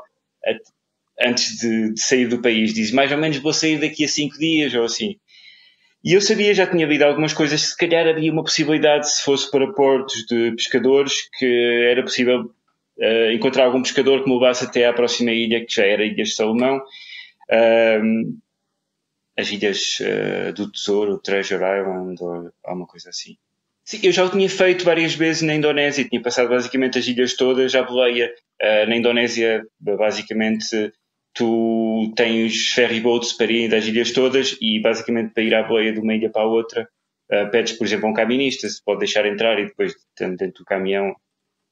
antes 1.19 1.57
de, 1.57 1.93
de, 1.93 2.01
sair 2.01 2.27
do 2.27 2.41
país. 2.41 2.73
Diz 2.73 2.91
mais 2.91 3.11
ou 3.11 3.17
menos 3.17 3.37
vou 3.37 3.53
sair 3.53 3.79
daqui 3.79 4.03
a 4.03 4.07
cinco 4.07 4.37
dias 4.37 4.73
ou 4.73 4.83
assim. 4.83 5.15
E 6.03 6.13
eu 6.13 6.21
sabia, 6.21 6.53
já 6.53 6.65
tinha 6.65 6.85
lido 6.85 7.03
algumas 7.03 7.31
coisas, 7.31 7.61
se 7.61 7.77
calhar 7.77 8.07
havia 8.07 8.31
uma 8.31 8.43
possibilidade, 8.43 9.09
se 9.09 9.23
fosse 9.23 9.49
para 9.51 9.71
portos 9.71 10.25
de 10.25 10.51
pescadores, 10.55 11.13
que 11.37 11.87
era 11.91 12.01
possível 12.01 12.51
uh, 12.97 13.31
encontrar 13.31 13.65
algum 13.65 13.83
pescador 13.83 14.23
que 14.23 14.29
me 14.29 14.33
levasse 14.33 14.65
até 14.65 14.87
à 14.87 14.93
próxima 14.93 15.31
ilha, 15.31 15.63
que 15.63 15.73
já 15.73 15.85
era 15.85 16.03
Ilhas 16.03 16.29
de 16.29 16.35
Salomão. 16.35 16.81
Um, 17.51 18.39
as 19.41 19.51
ilhas 19.51 19.99
uh, 19.99 20.53
do 20.53 20.71
Tesouro, 20.71 21.17
Treasure 21.17 21.63
Island 21.63 22.17
ou 22.21 22.51
alguma 22.63 22.87
coisa 22.87 23.09
assim. 23.09 23.37
Sim, 23.83 23.99
eu 24.03 24.11
já 24.11 24.23
o 24.23 24.29
tinha 24.29 24.47
feito 24.47 24.85
várias 24.85 25.15
vezes 25.15 25.41
na 25.41 25.55
Indonésia, 25.55 26.07
tinha 26.07 26.21
passado 26.21 26.49
basicamente 26.49 26.99
as 26.99 27.07
ilhas 27.07 27.35
todas 27.35 27.73
à 27.75 27.83
boleia. 27.83 28.31
Uh, 28.61 28.87
na 28.87 28.95
Indonésia, 28.95 29.65
basicamente, 29.79 30.93
tu 31.33 32.13
tens 32.15 32.73
ferry 32.73 32.99
boats 32.99 33.33
para 33.33 33.51
ir 33.51 33.69
das 33.69 33.85
ilhas 33.85 34.11
todas 34.11 34.55
e 34.61 34.79
basicamente 34.79 35.33
para 35.33 35.43
ir 35.43 35.55
à 35.55 35.63
boleia 35.63 35.91
de 35.91 35.99
uma 35.99 36.13
ilha 36.13 36.29
para 36.29 36.43
a 36.43 36.45
outra, 36.45 36.87
uh, 37.31 37.49
pedes, 37.49 37.73
por 37.73 37.85
exemplo, 37.85 38.07
a 38.07 38.09
um 38.11 38.13
caminista, 38.13 38.69
se 38.69 38.83
pode 38.83 38.99
deixar 38.99 39.25
entrar 39.25 39.59
e 39.59 39.65
depois 39.65 39.93
dentro 40.17 40.59
do 40.59 40.65
caminhão, 40.65 41.15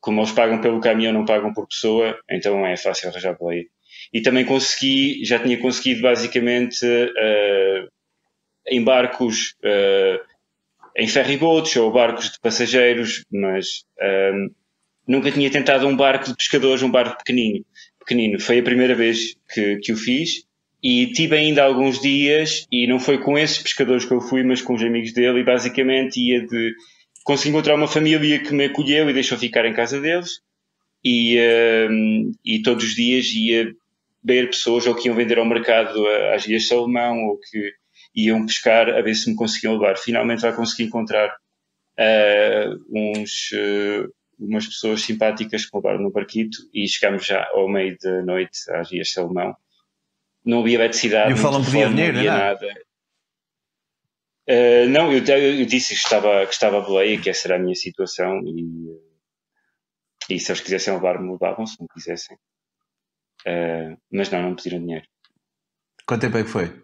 como 0.02 0.22
eles 0.22 0.32
pagam 0.32 0.60
pelo 0.60 0.82
caminhão, 0.82 1.14
não 1.14 1.26
pagam 1.26 1.54
por 1.54 1.68
pessoa, 1.68 2.18
então 2.30 2.66
é 2.66 2.76
fácil 2.76 3.10
arranjar 3.10 3.38
boleia 3.38 3.66
e 4.14 4.22
também 4.22 4.46
consegui, 4.46 5.24
já 5.24 5.40
tinha 5.40 5.58
conseguido 5.58 6.02
basicamente 6.02 6.86
uh, 6.86 7.88
em 8.68 8.84
barcos, 8.84 9.56
uh, 9.64 10.20
em 10.98 11.08
ferryboats 11.08 11.76
ou 11.76 11.92
barcos 11.92 12.32
de 12.32 12.40
passageiros, 12.40 13.24
mas 13.32 13.86
uh, 14.00 14.52
nunca 15.08 15.32
tinha 15.32 15.50
tentado 15.50 15.88
um 15.88 15.96
barco 15.96 16.26
de 16.26 16.36
pescadores, 16.36 16.82
um 16.82 16.92
barco 16.92 17.18
pequenino. 17.18 17.64
pequenino. 18.00 18.40
Foi 18.40 18.60
a 18.60 18.64
primeira 18.64 18.96
vez 18.96 19.36
que, 19.54 19.78
que 19.78 19.92
o 19.92 19.98
fiz 19.98 20.44
e 20.82 21.08
tive 21.08 21.36
ainda 21.36 21.64
alguns 21.64 22.00
dias 22.00 22.66
e 22.72 22.88
não 22.88 23.00
foi 23.00 23.20
com 23.20 23.38
esses 23.38 23.60
pescadores 23.60 24.06
que 24.06 24.14
eu 24.14 24.22
fui, 24.22 24.44
mas 24.44 24.62
com 24.62 24.74
os 24.74 24.82
amigos 24.82 25.14
dele 25.14 25.42
e 25.42 25.44
basicamente 25.44 26.20
ia 26.20 26.42
de 26.46 26.74
consegui 27.24 27.50
encontrar 27.50 27.76
uma 27.76 27.88
família 27.88 28.40
que 28.40 28.54
me 28.54 28.66
acolheu 28.66 29.08
e 29.08 29.14
deixou 29.14 29.38
ficar 29.38 29.66
em 29.66 29.74
casa 29.74 30.00
deles 30.00 30.40
e, 31.04 31.38
e 32.44 32.62
todos 32.64 32.86
os 32.86 32.96
dias 32.96 33.28
ia 33.34 33.72
ver 34.24 34.48
pessoas 34.48 34.86
ou 34.86 34.96
que 34.96 35.08
iam 35.08 35.16
vender 35.16 35.38
ao 35.38 35.46
mercado 35.46 36.06
às 36.34 36.46
Ilhas 36.46 36.68
Salomão 36.68 37.26
ou 37.26 37.40
que 37.40 37.74
iam 38.16 38.46
pescar 38.46 38.90
a 38.90 39.02
ver 39.02 39.16
se 39.16 39.30
me 39.30 39.36
conseguiam 39.36 39.74
levar. 39.74 39.98
Finalmente 39.98 40.42
já 40.42 40.54
consegui 40.54 40.84
encontrar 40.84 41.30
uh, 42.00 42.76
uns, 42.90 43.52
uh, 43.54 44.12
umas 44.40 44.66
pessoas 44.68 45.02
simpáticas 45.02 45.66
que 45.66 45.76
me 45.76 45.82
levaram 45.82 46.04
no 46.04 46.12
barquito 46.12 46.58
e 46.74 46.88
chegámos 46.88 47.26
já 47.26 47.48
ao 47.54 47.70
meio 47.70 47.98
da 48.02 48.22
noite 48.24 48.60
às 48.72 48.92
Ilhas 48.92 49.12
Salomão. 49.12 49.56
Não 50.46 50.62
havia 50.62 50.76
eletricidade, 50.76 51.34
e 51.34 51.38
falam 51.38 51.60
não, 51.60 51.70
dinheiro, 51.70 51.92
não 51.92 52.04
havia 52.04 52.32
não? 52.32 52.38
nada. 52.38 52.68
Uh, 54.50 54.90
não, 54.90 55.12
eu, 55.12 55.24
eu, 55.24 55.66
disse 55.66 55.90
que 55.90 56.00
estava, 56.00 56.46
que 56.48 56.54
estava 56.54 56.80
a 56.80 56.82
boleia, 56.82 57.22
que 57.22 57.30
essa 57.30 57.48
era 57.48 57.58
a 57.58 57.60
minha 57.60 57.76
situação 57.76 58.42
e, 58.44 58.98
e 60.28 60.40
se 60.40 60.52
eles 60.52 60.62
quisessem 60.62 60.94
levar-me, 60.94 61.32
levavam, 61.32 61.68
se 61.68 61.80
não 61.80 61.88
quisessem. 61.88 62.36
Uh, 63.48 63.98
mas 64.12 64.30
não, 64.30 64.42
não 64.42 64.56
pediram 64.56 64.80
dinheiro. 64.80 65.06
Quanto 66.06 66.22
tempo 66.22 66.38
é 66.38 66.44
que 66.44 66.50
foi? 66.50 66.84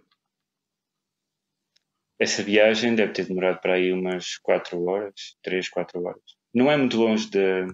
Essa 2.20 2.44
viagem 2.44 2.96
deve 2.96 3.12
ter 3.12 3.26
demorado 3.26 3.60
para 3.60 3.74
aí 3.74 3.92
umas 3.92 4.38
4 4.38 4.82
horas, 4.86 5.38
3, 5.44 5.68
4 5.70 6.02
horas. 6.02 6.22
Não 6.54 6.72
é 6.72 6.78
muito 6.78 6.98
longe 6.98 7.30
da, 7.30 7.68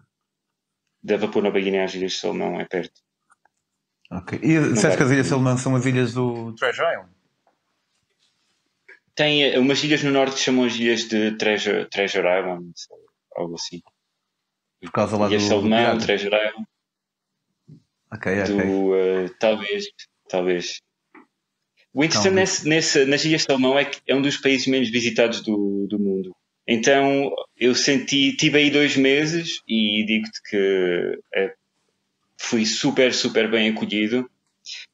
da 1.04 1.18
Vapor 1.18 1.44
Nova 1.44 1.60
Guiné 1.60 1.84
às 1.84 1.94
Ilhas 1.94 2.14
de 2.14 2.18
Salomão, 2.18 2.60
é 2.60 2.66
perto. 2.66 3.02
Ok. 4.12 4.40
E 4.42 4.74
disseste 4.74 4.98
que 4.98 5.04
as 5.04 5.12
Ilhas 5.12 5.26
de 5.26 5.30
Salomão 5.30 5.58
são 5.58 5.76
as 5.76 5.86
ilhas 5.86 6.14
do 6.14 6.54
Treasure 6.56 6.88
Island? 6.92 7.12
Tem 9.14 9.44
eh, 9.44 9.60
umas 9.60 9.84
ilhas 9.84 10.04
no 10.04 10.12
norte 10.12 10.36
que 10.36 10.42
chamam 10.42 10.66
as 10.66 10.76
ilhas 10.76 11.08
de 11.08 11.38
Treasure, 11.38 11.88
Treasure 11.90 12.28
Island, 12.28 12.74
algo 13.36 13.56
assim. 13.56 13.82
Por 14.82 14.92
causa 14.92 15.18
lá 15.18 15.28
ilhas 15.28 15.44
do. 15.44 15.48
Salomão, 15.50 15.98
Treasure 15.98 16.36
Island. 16.36 16.68
Ok, 18.14 18.42
ok. 18.42 18.56
Do, 18.56 18.94
uh, 18.94 19.30
talvez, 19.40 19.86
talvez. 20.28 20.82
O 21.94 22.04
interessante 22.04 22.34
nesse, 22.34 22.68
nesse, 22.68 23.06
nas 23.06 23.26
Ilhas 23.26 23.44
Salomão 23.44 23.78
é 23.78 23.86
que 23.86 24.00
é 24.08 24.16
um 24.16 24.22
dos 24.22 24.38
países 24.38 24.68
menos 24.68 24.90
visitados 24.90 25.42
do, 25.42 25.88
do 25.88 26.00
mundo. 26.00 26.36
Então 26.68 27.34
eu 27.58 27.76
senti, 27.76 28.36
tive 28.36 28.60
aí 28.60 28.70
dois 28.70 28.96
meses 28.96 29.62
e 29.68 30.06
digo-te 30.06 30.42
que 30.50 31.20
é, 31.36 31.54
fui 32.38 32.66
super, 32.66 33.14
super 33.14 33.50
bem 33.50 33.70
acolhido 33.70 34.30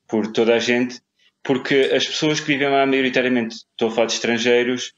por 0.08 0.32
toda 0.32 0.56
a 0.56 0.60
gente, 0.60 1.00
porque 1.44 1.92
as 1.94 2.06
pessoas 2.06 2.40
que 2.40 2.48
vivem 2.48 2.70
lá, 2.70 2.86
maioritariamente, 2.86 3.56
estou 3.56 3.90
a 3.90 3.92
falar 3.92 4.08
de 4.08 4.14
estrangeiros, 4.14 4.94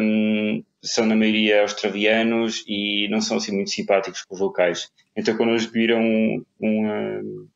um, 0.00 0.64
são 0.82 1.06
na 1.06 1.14
maioria 1.14 1.62
australianos 1.62 2.64
e 2.66 3.06
não 3.10 3.20
são 3.20 3.36
assim 3.36 3.52
muito 3.52 3.70
simpáticos 3.70 4.22
com 4.22 4.34
os 4.34 4.40
locais. 4.40 4.90
Então 5.16 5.36
quando 5.36 5.50
eles 5.50 5.66
viram 5.66 6.00
um, 6.00 6.44
um, 6.60 7.48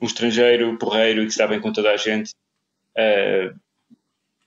um 0.00 0.06
estrangeiro 0.06 0.78
porreiro 0.78 1.22
e 1.22 1.26
que 1.26 1.32
estava 1.32 1.52
bem 1.52 1.60
com 1.60 1.72
toda 1.72 1.90
a 1.90 1.96
gente, 1.96 2.30
uh, 2.96 3.58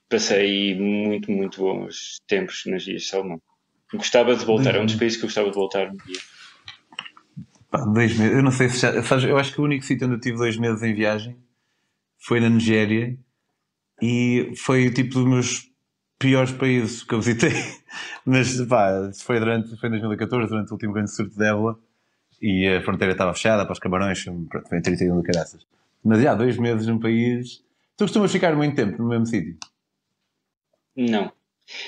passei 0.08 0.74
muito, 0.74 1.30
muito 1.30 1.60
bons 1.60 2.18
tempos 2.26 2.62
nas 2.66 2.86
Ilhas 2.86 3.06
Salomão. 3.06 3.40
Gostava 3.92 4.34
de 4.36 4.44
voltar, 4.44 4.74
é 4.74 4.80
um 4.80 4.86
dos 4.86 4.94
países 4.94 5.18
que 5.18 5.24
eu 5.24 5.28
gostava 5.28 5.48
de 5.48 5.54
voltar 5.54 5.88
um 5.88 5.96
dia. 5.96 6.20
dois 7.92 8.16
meses, 8.16 8.36
eu 8.36 8.42
não 8.42 8.52
sei 8.52 8.68
se 8.68 8.78
já, 8.78 9.02
sabes, 9.02 9.24
eu 9.24 9.36
acho 9.36 9.52
que 9.52 9.60
o 9.60 9.64
único 9.64 9.84
sítio 9.84 10.06
onde 10.06 10.16
eu 10.16 10.20
tive 10.20 10.36
dois 10.36 10.56
meses 10.56 10.82
em 10.82 10.94
viagem 10.94 11.36
foi 12.18 12.40
na 12.40 12.48
Nigéria 12.48 13.18
e 14.00 14.52
foi 14.56 14.86
o 14.86 14.94
tipo 14.94 15.14
dos 15.14 15.24
meus 15.26 15.70
piores 16.18 16.52
países 16.52 17.02
que 17.02 17.14
eu 17.14 17.20
visitei. 17.20 17.52
Mas 18.24 18.60
pá, 18.66 19.10
foi 19.24 19.38
durante 19.40 19.76
foi 19.76 19.88
em 19.88 19.92
2014, 19.92 20.48
durante 20.48 20.70
o 20.70 20.74
último 20.74 20.92
grande 20.92 21.10
surto 21.14 21.36
de 21.36 21.44
ébola, 21.44 21.78
e 22.40 22.66
a 22.68 22.82
fronteira 22.82 23.12
estava 23.12 23.34
fechada 23.34 23.64
para 23.64 23.72
os 23.72 23.78
camarões, 23.78 24.24
pronto, 24.24 24.68
foi 24.68 24.78
em 24.78 24.82
31 24.82 25.20
de 25.20 25.26
caraças. 25.26 25.66
Mas 26.02 26.22
já, 26.22 26.34
dois 26.34 26.56
meses 26.56 26.86
num 26.86 26.98
país. 26.98 27.62
Tu 27.96 28.04
costumas 28.04 28.32
ficar 28.32 28.56
muito 28.56 28.74
tempo 28.74 29.02
no 29.02 29.08
mesmo 29.08 29.26
sítio? 29.26 29.56
Não. 30.96 31.30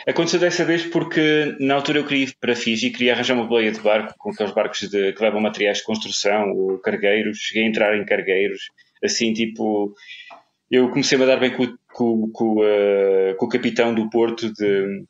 Aconteceu 0.07 0.39
dessa 0.39 0.65
vez 0.65 0.87
porque 0.87 1.57
na 1.59 1.75
altura 1.75 1.99
eu 1.99 2.07
queria 2.07 2.25
ir 2.25 2.37
para 2.41 2.55
Fiji, 2.55 2.91
queria 2.91 3.15
arranjar 3.15 3.35
uma 3.35 3.47
boleia 3.47 3.73
de 3.73 3.81
barco 3.81 4.15
com 4.17 4.31
aqueles 4.31 4.53
barcos 4.53 4.89
de, 4.89 5.13
que 5.13 5.23
levam 5.23 5.41
materiais 5.41 5.79
de 5.79 5.85
construção 5.85 6.51
ou 6.53 6.79
cargueiros. 6.79 7.39
Cheguei 7.39 7.65
a 7.65 7.69
entrar 7.69 7.97
em 7.97 8.05
cargueiros, 8.05 8.69
assim 9.03 9.33
tipo. 9.33 9.95
Eu 10.71 10.89
comecei 10.89 11.19
-me 11.19 11.25
a 11.25 11.27
dar 11.27 11.37
bem 11.39 11.55
com, 11.55 11.67
com, 11.93 12.31
com, 12.31 12.61
uh, 12.61 13.37
com 13.37 13.47
o 13.47 13.49
capitão 13.49 13.95
do 13.95 14.09
porto 14.09 14.53
de, 14.53 15.05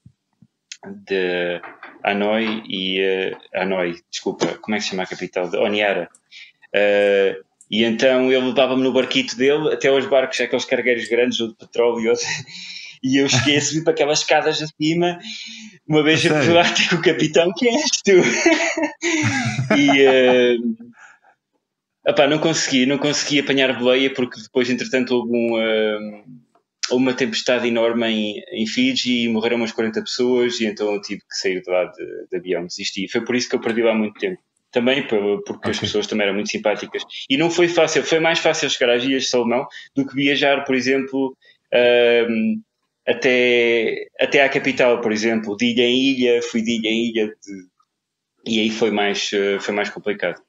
de 1.06 1.60
Hanoi 2.04 2.62
e 2.68 3.00
uh, 3.00 3.36
Hanoi, 3.54 3.96
desculpa, 4.10 4.46
como 4.58 4.74
é 4.74 4.78
que 4.78 4.84
se 4.84 4.90
chama 4.90 5.04
a 5.04 5.06
capital? 5.06 5.48
De 5.48 5.56
Oniara. 5.56 6.08
Uh, 6.74 7.42
e 7.70 7.84
então 7.84 8.30
ele 8.30 8.48
levava-me 8.48 8.82
no 8.82 8.92
barquito 8.92 9.36
dele 9.36 9.72
até 9.72 9.88
aos 9.88 10.06
barcos, 10.06 10.40
aqueles 10.40 10.66
cargueiros 10.66 11.08
grandes 11.08 11.40
ou 11.40 11.48
de 11.48 11.54
petróleo 11.54 12.12
E 13.02 13.16
eu 13.16 13.28
cheguei 13.28 13.56
a 13.56 13.60
subir 13.62 13.84
para 13.84 13.94
aquelas 13.94 14.18
escadas 14.18 14.60
acima, 14.60 15.18
uma 15.88 16.02
vez 16.02 16.24
a 16.26 16.42
falar 16.42 16.66
com 16.90 16.96
o 16.96 17.02
capitão, 17.02 17.50
quem 17.56 17.74
és 17.74 17.90
tu? 18.04 18.12
e 19.78 20.06
uh, 22.14 22.28
não 22.28 22.38
consegui, 22.38 22.84
não 22.84 22.98
consegui 22.98 23.40
apanhar 23.40 23.78
boleia 23.78 24.12
porque 24.12 24.40
depois, 24.40 24.68
entretanto, 24.68 25.14
houve 25.14 25.32
um, 25.32 25.54
uh, 25.54 26.24
uma 26.90 27.14
tempestade 27.14 27.68
enorme 27.68 28.06
em, 28.06 28.42
em 28.52 28.66
Fiji 28.66 29.24
e 29.24 29.28
morreram 29.28 29.56
umas 29.56 29.72
40 29.72 30.02
pessoas 30.02 30.60
e 30.60 30.66
então 30.66 30.92
eu 30.92 31.00
tive 31.00 31.20
que 31.20 31.36
sair 31.36 31.62
de 31.62 31.70
lá 31.70 31.84
de, 31.84 32.26
de 32.30 32.36
avião, 32.36 32.66
desisti. 32.66 33.08
Foi 33.08 33.24
por 33.24 33.34
isso 33.36 33.48
que 33.48 33.56
eu 33.56 33.60
perdi 33.60 33.82
lá 33.82 33.94
muito 33.94 34.18
tempo 34.18 34.40
também 34.72 35.06
porque 35.06 35.52
okay. 35.52 35.70
as 35.70 35.78
pessoas 35.78 36.06
também 36.06 36.24
eram 36.26 36.34
muito 36.34 36.50
simpáticas. 36.50 37.02
E 37.28 37.36
não 37.36 37.50
foi 37.50 37.68
fácil, 37.68 38.02
foi 38.02 38.18
mais 38.18 38.38
fácil 38.38 38.70
chegar 38.70 38.94
às 38.94 39.04
Ilhas 39.04 39.24
de 39.24 39.28
Salomão 39.28 39.66
do 39.94 40.06
que 40.06 40.14
viajar, 40.14 40.64
por 40.64 40.74
exemplo, 40.74 41.36
um, 42.28 42.60
até, 43.06 44.06
até 44.18 44.42
à 44.42 44.48
capital, 44.48 45.00
por 45.00 45.12
exemplo, 45.12 45.56
de 45.56 45.66
ilha 45.66 45.84
em 45.84 45.96
ilha, 45.96 46.42
fui 46.42 46.62
de 46.62 46.78
ilha 46.78 46.88
em 46.88 47.10
ilha 47.10 47.26
de, 47.26 47.72
e 48.46 48.60
aí 48.60 48.70
foi 48.70 48.90
mais, 48.90 49.30
eh, 49.32 49.58
foi 49.60 49.74
mais 49.74 49.88
complicado. 49.90 50.40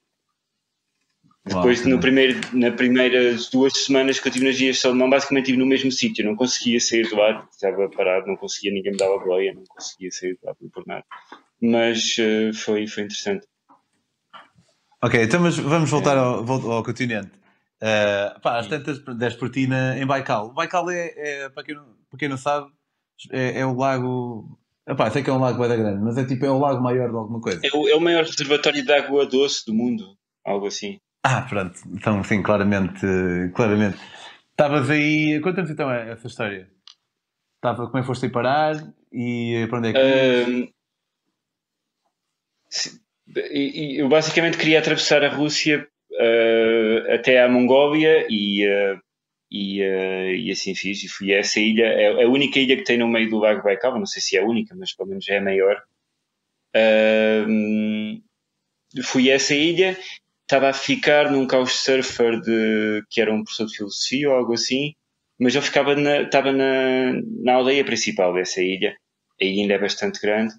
Depois, 1.45 1.81
Uau, 1.81 1.89
no 1.89 1.99
primeiro, 1.99 2.39
nas 2.53 2.73
primeiras 2.75 3.49
duas 3.49 3.73
semanas 3.73 4.17
que 4.17 4.27
eu 4.27 4.29
estive 4.29 4.45
nas 4.45 4.59
Ilhas 4.59 4.77
de 4.77 4.81
Salomão, 4.81 5.09
basicamente 5.09 5.45
estive 5.45 5.57
no 5.57 5.65
mesmo 5.65 5.91
sítio, 5.91 6.23
não 6.23 6.37
conseguia 6.37 6.79
sair 6.79 7.07
do 7.09 7.17
lado, 7.17 7.45
estava 7.51 7.89
parado, 7.89 8.27
não 8.27 8.37
conseguia, 8.37 8.71
ninguém 8.71 8.93
me 8.93 8.97
dava 8.97 9.19
boleia, 9.19 9.53
não 9.53 9.63
conseguia 9.65 10.09
sair 10.09 10.37
do 10.41 10.45
lado 10.45 10.57
por 10.71 10.87
nada. 10.87 11.03
Mas 11.61 12.15
uh, 12.17 12.53
foi, 12.53 12.87
foi 12.87 13.03
interessante. 13.03 13.45
Ok, 15.01 15.21
então 15.21 15.41
mas 15.41 15.57
vamos 15.57 15.89
voltar 15.89 16.17
ao, 16.17 16.49
ao 16.49 16.83
continente. 16.83 17.31
Uh, 17.81 18.39
pá, 18.39 18.59
às 18.59 18.67
tantas, 18.67 18.99
10 18.99 19.35
por 19.35 19.49
ti 19.49 19.67
na, 19.67 19.97
em 19.97 20.05
Baikal. 20.05 20.53
Baikal 20.53 20.89
é, 20.89 21.11
é, 21.17 21.49
para, 21.49 21.65
quem 21.65 21.75
não, 21.75 21.85
para 22.09 22.19
quem 22.19 22.29
não 22.29 22.37
sabe, 22.37 22.71
é, 23.29 23.59
é 23.59 23.65
o 23.65 23.75
lago. 23.75 24.57
Epá, 24.87 25.11
sei 25.11 25.21
que 25.21 25.29
é 25.29 25.33
um 25.33 25.39
lago 25.39 25.59
bem 25.59 25.77
grande, 25.77 26.01
mas 26.01 26.17
é 26.17 26.23
tipo 26.23 26.45
é 26.45 26.49
o 26.49 26.57
lago 26.57 26.81
maior 26.81 27.09
de 27.09 27.15
alguma 27.17 27.41
coisa. 27.41 27.59
É 27.61 27.77
o, 27.77 27.89
é 27.89 27.95
o 27.95 27.99
maior 27.99 28.23
reservatório 28.23 28.81
de 28.81 28.93
água 28.93 29.25
doce 29.25 29.65
do 29.65 29.73
mundo, 29.73 30.17
algo 30.45 30.67
assim. 30.67 31.01
Ah, 31.23 31.41
pronto. 31.43 31.79
Então, 31.87 32.23
sim, 32.23 32.43
claramente. 32.43 32.99
claramente. 33.55 33.97
Estavas 34.51 34.89
aí. 34.89 35.39
Conta-nos 35.41 35.71
então 35.71 35.89
essa 35.89 36.27
história. 36.27 36.69
Estava, 37.55 37.87
como 37.87 37.97
é 37.97 38.01
que 38.01 38.07
foste 38.07 38.25
aí 38.25 38.31
parar 38.31 38.75
e 39.11 39.65
para 39.69 39.79
onde 39.79 39.89
é 39.89 39.93
que. 39.93 39.99
Uh, 39.99 40.73
eu 43.97 44.09
basicamente 44.09 44.57
queria 44.57 44.79
atravessar 44.79 45.23
a 45.23 45.29
Rússia 45.29 45.87
uh, 46.11 47.13
até 47.13 47.41
à 47.41 47.47
Mongólia 47.47 48.27
e, 48.29 48.67
uh, 48.67 48.99
e, 49.49 49.81
uh, 49.81 50.35
e, 50.35 50.51
assim 50.51 50.75
fiz. 50.75 51.03
E 51.03 51.07
fui 51.07 51.33
a 51.33 51.39
essa 51.39 51.59
ilha, 51.59 51.85
é 51.85 52.23
a 52.23 52.29
única 52.29 52.59
ilha 52.59 52.75
que 52.75 52.83
tem 52.83 52.97
no 52.97 53.07
meio 53.07 53.29
do 53.29 53.39
Lago 53.39 53.63
Baikal, 53.63 53.97
não 53.97 54.05
sei 54.05 54.21
se 54.21 54.37
é 54.37 54.41
a 54.41 54.45
única, 54.45 54.75
mas 54.75 54.93
pelo 54.93 55.09
menos 55.09 55.27
é 55.29 55.37
a 55.37 55.41
maior. 55.41 55.81
fui 59.03 59.31
a 59.31 59.35
essa 59.35 59.55
ilha, 59.55 59.97
estava 60.53 60.69
a 60.69 60.73
ficar 60.73 61.31
num 61.31 61.47
couchsurfer 61.47 62.39
de, 62.39 63.03
que 63.09 63.19
era 63.19 63.33
um 63.33 63.43
professor 63.43 63.65
de 63.65 63.75
filosofia 63.75 64.29
ou 64.29 64.35
algo 64.35 64.53
assim, 64.53 64.93
mas 65.39 65.55
eu 65.55 65.63
ficava 65.63 65.95
na, 65.95 66.21
estava 66.21 66.51
na, 66.51 67.13
na 67.41 67.53
aldeia 67.55 67.83
principal 67.83 68.31
dessa 68.35 68.61
ilha, 68.61 68.95
a 69.41 69.43
ilha 69.43 69.63
ainda 69.63 69.73
é 69.73 69.79
bastante 69.79 70.21
grande, 70.21 70.53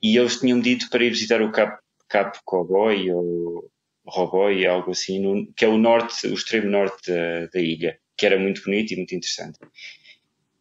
e 0.00 0.16
eles 0.16 0.38
tinham 0.38 0.60
dito 0.60 0.88
para 0.88 1.02
ir 1.02 1.10
visitar 1.10 1.42
o 1.42 1.50
Capo 1.50 1.78
Capo 2.08 2.38
Cowboy 2.44 3.10
ou 3.10 3.68
Roboy, 4.06 4.64
algo 4.66 4.92
assim, 4.92 5.20
no, 5.20 5.52
que 5.52 5.64
é 5.64 5.68
o 5.68 5.78
norte, 5.78 6.28
o 6.28 6.34
extremo 6.34 6.70
norte 6.70 7.10
da, 7.10 7.46
da, 7.46 7.60
ilha, 7.60 7.98
que 8.16 8.26
era 8.26 8.38
muito 8.38 8.62
bonito 8.62 8.92
e 8.92 8.96
muito 8.96 9.14
interessante. 9.14 9.58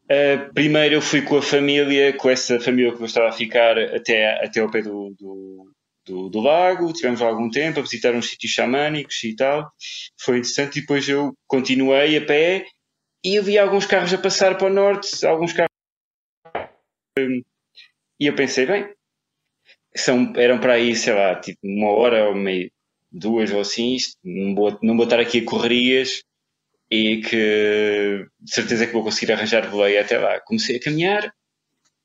Uh, 0.06 0.52
primeiro 0.54 0.96
eu 0.96 1.02
fui 1.02 1.22
com 1.22 1.38
a 1.38 1.42
família, 1.44 2.12
com 2.14 2.30
essa 2.30 2.60
família 2.60 2.92
que 2.96 3.02
eu 3.02 3.06
estava 3.06 3.30
a 3.30 3.32
ficar 3.32 3.78
até, 3.78 4.44
até 4.44 4.60
ao 4.60 4.72
pé 4.72 4.82
do, 4.82 5.16
do, 5.20 5.72
do, 6.10 6.28
do 6.30 6.40
lago, 6.40 6.92
tivemos 6.92 7.22
algum 7.22 7.50
tempo 7.50 7.80
a 7.80 7.84
visitar 7.84 8.14
uns 8.16 8.30
sítios 8.30 8.52
xamânicos 8.52 9.24
e 9.24 9.36
tal, 9.36 9.72
foi 10.20 10.40
interessante 10.40 10.78
e 10.78 10.82
depois 10.82 11.08
eu 11.08 11.34
continuei 11.48 12.18
a 12.18 12.26
pé 12.26 12.66
e 13.24 13.36
eu 13.36 13.44
vi 13.44 13.58
alguns 13.58 13.86
carros 13.86 14.14
a 14.14 14.18
passar 14.18 14.58
para 14.58 14.68
o 14.68 14.74
norte, 14.74 15.26
alguns 15.26 15.54
carros 15.54 15.70
e 18.20 18.26
eu 18.26 18.36
pensei, 18.36 18.66
bem, 18.66 18.94
são, 19.96 20.34
eram 20.36 20.60
para 20.60 20.74
aí, 20.74 20.96
sei 20.96 21.14
lá, 21.14 21.40
tipo 21.40 21.60
uma 21.64 21.92
hora 21.92 22.28
ou 22.28 22.36
meio, 22.36 22.72
duas 23.12 23.52
ou 23.52 23.62
assim, 23.62 23.98
não 24.24 24.56
vou, 24.56 24.80
não 24.82 24.96
vou 24.96 25.06
estar 25.06 25.20
aqui 25.20 25.40
a 25.40 25.46
correrias 25.46 26.24
e 26.92 27.22
que 27.22 28.26
de 28.40 28.52
certeza 28.52 28.88
que 28.88 28.94
vou 28.94 29.04
conseguir 29.04 29.32
arranjar 29.32 29.70
boleia 29.70 30.02
até 30.02 30.18
lá. 30.18 30.40
Comecei 30.42 30.78
a 30.78 30.82
caminhar, 30.82 31.34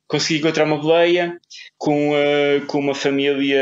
consegui 0.06 0.40
encontrar 0.40 0.64
uma 0.64 0.78
boleia 0.78 1.38
com, 1.76 2.12
uh, 2.12 2.66
com 2.66 2.78
uma 2.78 2.94
família 2.94 3.60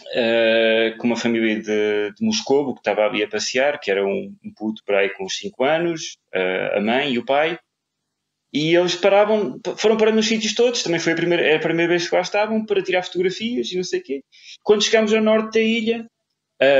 uh, 0.00 0.98
com 0.98 1.06
uma 1.06 1.16
família 1.16 1.60
de, 1.60 2.12
de 2.14 2.24
Moscovo 2.24 2.74
que 2.74 2.80
estava 2.80 3.02
ali 3.02 3.22
a 3.22 3.28
passear, 3.28 3.78
que 3.80 3.90
era 3.90 4.04
um, 4.04 4.34
um 4.44 4.52
puto 4.54 4.82
para 4.84 5.00
aí 5.00 5.10
com 5.10 5.24
uns 5.24 5.36
5 5.38 5.64
anos, 5.64 6.18
uh, 6.34 6.78
a 6.78 6.80
mãe 6.80 7.12
e 7.12 7.18
o 7.18 7.24
pai. 7.24 7.58
E 8.52 8.74
eles 8.74 8.96
paravam, 8.96 9.60
foram 9.76 9.96
parando 9.96 10.16
nos 10.16 10.26
sítios 10.26 10.54
todos, 10.54 10.82
também 10.82 10.98
foi 10.98 11.12
a 11.12 11.16
primeira, 11.16 11.44
era 11.44 11.56
a 11.56 11.60
primeira 11.60 11.90
vez 11.90 12.08
que 12.08 12.14
lá 12.14 12.20
estavam 12.20 12.66
para 12.66 12.82
tirar 12.82 13.04
fotografias 13.04 13.70
e 13.70 13.76
não 13.76 13.84
sei 13.84 14.00
o 14.00 14.02
quê. 14.02 14.24
Quando 14.64 14.82
chegámos 14.82 15.12
ao 15.14 15.22
norte 15.22 15.54
da 15.54 15.60
ilha, 15.60 16.10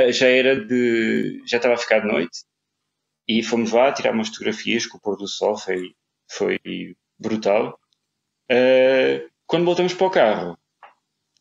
já 0.09 0.27
era 0.27 0.57
de. 0.65 1.41
já 1.47 1.55
estava 1.57 1.75
a 1.75 1.77
ficar 1.77 1.99
de 1.99 2.07
noite 2.07 2.39
e 3.25 3.41
fomos 3.41 3.71
lá 3.71 3.91
tirar 3.93 4.13
umas 4.13 4.27
fotografias 4.27 4.85
com 4.85 4.97
o 4.97 5.01
pôr 5.01 5.15
do 5.15 5.27
sol, 5.27 5.57
foi, 5.57 5.93
foi 6.29 6.59
brutal. 7.17 7.79
Uh, 8.51 9.29
quando 9.47 9.65
voltamos 9.65 9.93
para 9.93 10.07
o 10.07 10.11
carro, 10.11 10.57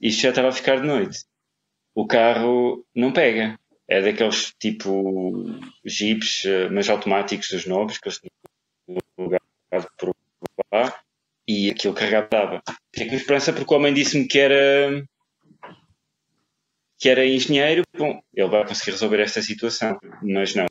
isto 0.00 0.22
já 0.22 0.28
estava 0.28 0.48
a 0.48 0.52
ficar 0.52 0.80
de 0.80 0.86
noite. 0.86 1.24
O 1.94 2.06
carro 2.06 2.86
não 2.94 3.12
pega. 3.12 3.58
É 3.88 4.00
daqueles 4.00 4.54
tipo 4.60 5.44
jeeps, 5.84 6.44
uh, 6.44 6.70
mas 6.70 6.88
automáticos 6.88 7.48
dos 7.48 7.66
novos, 7.66 7.98
que 7.98 8.08
eles 8.08 8.20
tinham 8.20 9.00
lugar 9.18 9.40
por 9.98 10.14
lá 10.72 11.00
e 11.48 11.70
aquilo 11.70 11.94
carregava. 11.94 12.62
Fiquei 12.94 13.08
com 13.08 13.16
esperança 13.16 13.52
porque 13.52 13.74
o 13.74 13.76
homem 13.76 13.92
disse-me 13.92 14.28
que 14.28 14.38
era 14.38 15.04
que 16.96 17.08
era 17.08 17.26
engenheiro, 17.26 17.82
bom, 17.96 18.20
ele 18.34 18.48
vai 18.48 18.66
conseguir 18.66 18.90
resolver 18.90 19.20
esta 19.20 19.40
situação, 19.40 19.98
mas 20.22 20.54
não. 20.54 20.66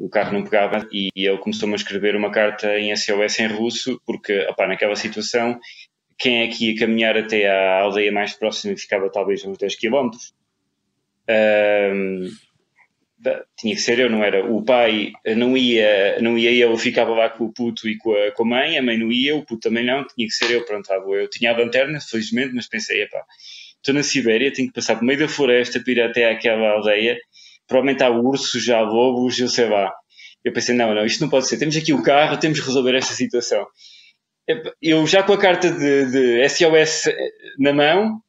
O 0.00 0.08
carro 0.08 0.32
não 0.32 0.44
pegava 0.44 0.86
e 0.92 1.10
ele 1.14 1.38
começou-me 1.38 1.74
a 1.74 1.76
escrever 1.76 2.16
uma 2.16 2.30
carta 2.30 2.78
em 2.78 2.94
SOS 2.94 3.38
em 3.40 3.46
russo, 3.46 4.00
porque 4.04 4.46
opá, 4.48 4.66
naquela 4.66 4.96
situação, 4.96 5.58
quem 6.18 6.42
é 6.42 6.48
que 6.48 6.70
ia 6.70 6.78
caminhar 6.78 7.16
até 7.16 7.48
à 7.48 7.80
aldeia 7.80 8.12
mais 8.12 8.32
próxima 8.32 8.76
ficava 8.76 9.10
talvez 9.10 9.44
uns 9.44 9.58
10 9.58 9.76
km? 9.76 10.10
Um, 11.28 12.30
tinha 13.58 13.74
que 13.74 13.80
ser 13.80 13.98
eu, 13.98 14.10
não 14.10 14.22
era? 14.22 14.44
O 14.44 14.62
pai 14.62 15.12
não 15.36 15.56
ia, 15.56 16.20
não 16.20 16.38
ia 16.38 16.52
eu, 16.52 16.76
ficava 16.76 17.10
lá 17.12 17.28
com 17.28 17.44
o 17.44 17.52
puto 17.52 17.88
e 17.88 17.96
com 17.96 18.14
a, 18.14 18.30
com 18.32 18.44
a 18.44 18.46
mãe, 18.46 18.78
a 18.78 18.82
mãe 18.82 18.98
não 18.98 19.10
ia, 19.10 19.34
o 19.34 19.44
puto 19.44 19.68
também 19.68 19.84
não, 19.84 20.06
tinha 20.06 20.26
que 20.26 20.34
ser 20.34 20.50
eu, 20.50 20.64
pronto, 20.64 20.90
eu 20.92 21.28
tinha 21.28 21.52
a 21.52 21.56
lanterna, 21.56 21.98
felizmente, 22.00 22.54
mas 22.54 22.68
pensei, 22.68 23.02
epá, 23.02 23.24
estou 23.76 23.94
na 23.94 24.02
Sibéria, 24.02 24.52
tenho 24.52 24.68
que 24.68 24.74
passar 24.74 24.96
por 24.96 25.04
meio 25.04 25.18
da 25.18 25.28
floresta 25.28 25.80
para 25.80 25.92
ir 25.92 26.00
até 26.02 26.30
àquela 26.30 26.68
aldeia, 26.70 27.18
provavelmente 27.66 28.02
há 28.02 28.10
ursos, 28.10 28.64
já 28.64 28.80
lobos, 28.80 29.38
eu 29.38 29.48
sei 29.48 29.68
lá. 29.68 29.92
Eu 30.44 30.52
pensei, 30.52 30.74
não, 30.74 30.94
não, 30.94 31.04
isto 31.04 31.20
não 31.20 31.28
pode 31.28 31.48
ser, 31.48 31.58
temos 31.58 31.76
aqui 31.76 31.92
o 31.92 32.02
carro, 32.02 32.38
temos 32.38 32.60
que 32.60 32.66
resolver 32.66 32.94
esta 32.94 33.14
situação. 33.14 33.66
Eu 34.80 35.06
já 35.06 35.22
com 35.22 35.32
a 35.32 35.38
carta 35.38 35.70
de, 35.70 36.06
de 36.06 36.48
SOS 36.48 37.12
na 37.58 37.72
mão, 37.72 38.20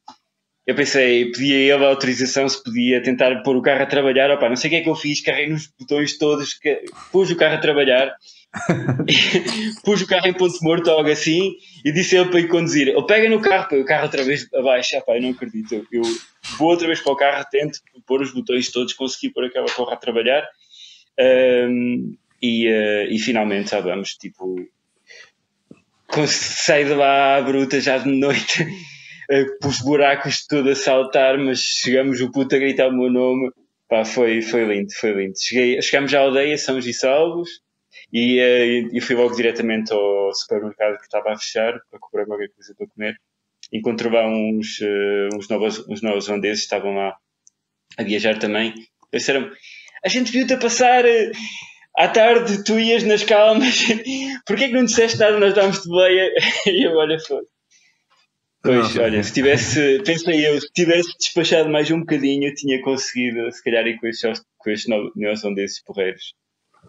eu 0.67 0.76
pensei, 0.76 1.32
pedia 1.32 1.56
ele 1.56 1.86
a 1.86 1.88
autorização 1.88 2.50
se 2.50 2.62
podia 2.62 3.02
tentar 3.02 3.41
pôr 3.41 3.56
o 3.56 3.62
carro 3.62 3.84
a 3.84 3.86
trabalhar. 3.86 4.30
Opa, 4.32 4.50
não 4.50 4.56
sei 4.58 4.67
o 4.67 4.71
que 4.71 4.76
é 4.78 4.82
que 4.82 4.89
eu 4.89 4.95
fiz, 4.95 5.21
carrei 5.21 5.47
nos 5.47 5.67
botões 5.80 6.17
todos, 6.17 6.60
pus 7.12 7.32
o 7.32 7.38
carro 7.38 7.56
a 7.56 7.60
trabalhar, 7.62 8.13
pus 9.84 10.02
o 10.02 10.08
carro 10.08 10.28
em 10.28 10.34
ponto 10.34 10.58
morto 10.62 10.88
ou 10.89 10.98
algo 10.98 11.10
assim, 11.10 11.56
e 11.84 11.91
disse 11.91 12.15
ele 12.15 12.30
para 12.30 12.39
ir 12.39 12.48
conduzir. 12.48 12.88
Ele 12.88 13.06
pega 13.06 13.30
no 13.30 13.41
carro, 13.41 13.70
põe 13.70 13.82
o 13.82 13.86
carro 13.86 14.04
outra 14.04 14.24
vez 14.24 14.48
abaixo. 14.54 14.98
Opa, 14.98 15.15
eu 15.15 15.22
não 15.22 15.30
acredito. 15.32 15.86
Eu, 15.91 16.02
vou 16.58 16.70
outra 16.70 16.88
vez 16.88 17.00
para 17.02 17.13
o 17.13 17.15
carro, 17.15 17.46
tento 17.52 17.80
pôr 18.06 18.22
os 18.22 18.34
botões 18.34 18.72
todos, 18.72 18.93
consegui 18.93 19.32
pôr 19.34 19.46
aquela 19.46 19.67
porra 19.67 19.93
a 19.93 19.98
trabalhar. 19.98 20.48
Um, 21.20 22.15
e, 22.41 22.67
uh, 22.67 23.12
e 23.12 23.17
finalmente 23.20 23.72
já 23.72 23.80
vamos, 23.80 24.12
tipo, 24.12 24.56
saí 26.28 26.86
de 26.86 26.93
lá 26.93 27.38
à 27.38 27.41
bruta 27.41 27.82
já 27.82 27.98
de 27.98 28.10
noite 28.10 28.65
pelos 29.60 29.82
buracos 29.82 30.46
tudo 30.48 30.70
a 30.70 30.76
saltar, 30.76 31.38
mas 31.38 31.60
chegamos 31.60 32.22
o 32.22 32.32
puto 32.32 32.56
a 32.56 32.60
gritar 32.60 32.88
o 32.88 32.98
meu 32.98 33.12
nome. 33.12 33.52
Pá, 33.89 34.04
foi, 34.04 34.41
foi 34.41 34.65
lindo, 34.65 34.91
foi 35.00 35.13
lindo. 35.13 35.34
Cheguei, 35.39 35.82
chegámos 35.82 36.13
à 36.13 36.20
aldeia, 36.20 36.58
São 36.58 36.78
e 36.78 36.93
Salvos, 36.93 37.50
e, 38.12 38.39
uh, 38.39 38.96
e 38.96 39.02
fui 39.02 39.15
logo 39.15 39.36
diretamente 39.36 39.91
ao 39.91 40.34
supermercado 40.34 40.98
que 40.98 41.04
estava 41.04 41.32
a 41.32 41.38
fechar 41.38 41.80
para 41.89 42.00
comprar 42.00 42.26
uma 42.26 42.38
coisa 42.38 42.76
para 42.78 42.88
comer. 42.88 43.15
Encontrei 43.72 44.12
lá 44.12 44.28
uns, 44.28 44.80
uh, 44.80 45.36
uns, 45.36 45.50
novos, 45.50 45.88
uns 45.89 46.02
novos 46.02 46.28
holandeses 46.28 46.63
estavam 46.63 46.96
lá 46.96 47.15
a 47.98 48.04
viajar 48.04 48.39
também. 48.39 48.74
Eles 49.12 49.24
disseram: 49.26 49.52
A 50.04 50.10
gente 50.10 50.32
viu-te 50.32 50.54
a 50.54 50.58
passar 50.58 51.04
uh, 51.06 51.32
à 51.98 52.08
tarde 52.08 52.63
tu 52.63 52.80
ias 52.80 53.04
nas 53.04 53.24
calmas, 53.24 53.84
porquê 54.46 54.67
que 54.67 54.74
não 54.74 54.86
disseste 54.86 55.17
nada, 55.20 55.39
nós 55.39 55.54
dámos 55.54 55.82
de 55.82 55.89
boleia 55.89 56.32
e 56.67 56.88
eu, 56.88 56.93
olha, 56.93 57.20
foda. 57.20 57.46
Pois, 58.63 58.96
não, 58.96 59.04
olha, 59.04 59.24
se 59.24 59.34
tivesse, 59.34 60.02
pensei 60.04 60.46
eu, 60.46 60.60
se 60.60 60.67
tivesse 60.74 61.15
despachado 61.17 61.70
mais 61.70 61.89
um 61.91 62.00
bocadinho, 62.00 62.50
eu 62.50 62.56
tinha 62.56 62.82
conseguido, 62.82 63.50
se 63.52 63.63
calhar, 63.63 63.86
ir 63.88 63.98
com 63.98 64.08
estes, 64.08 64.41
com 64.58 64.70
estes 64.70 65.84
porreiros. 65.84 66.34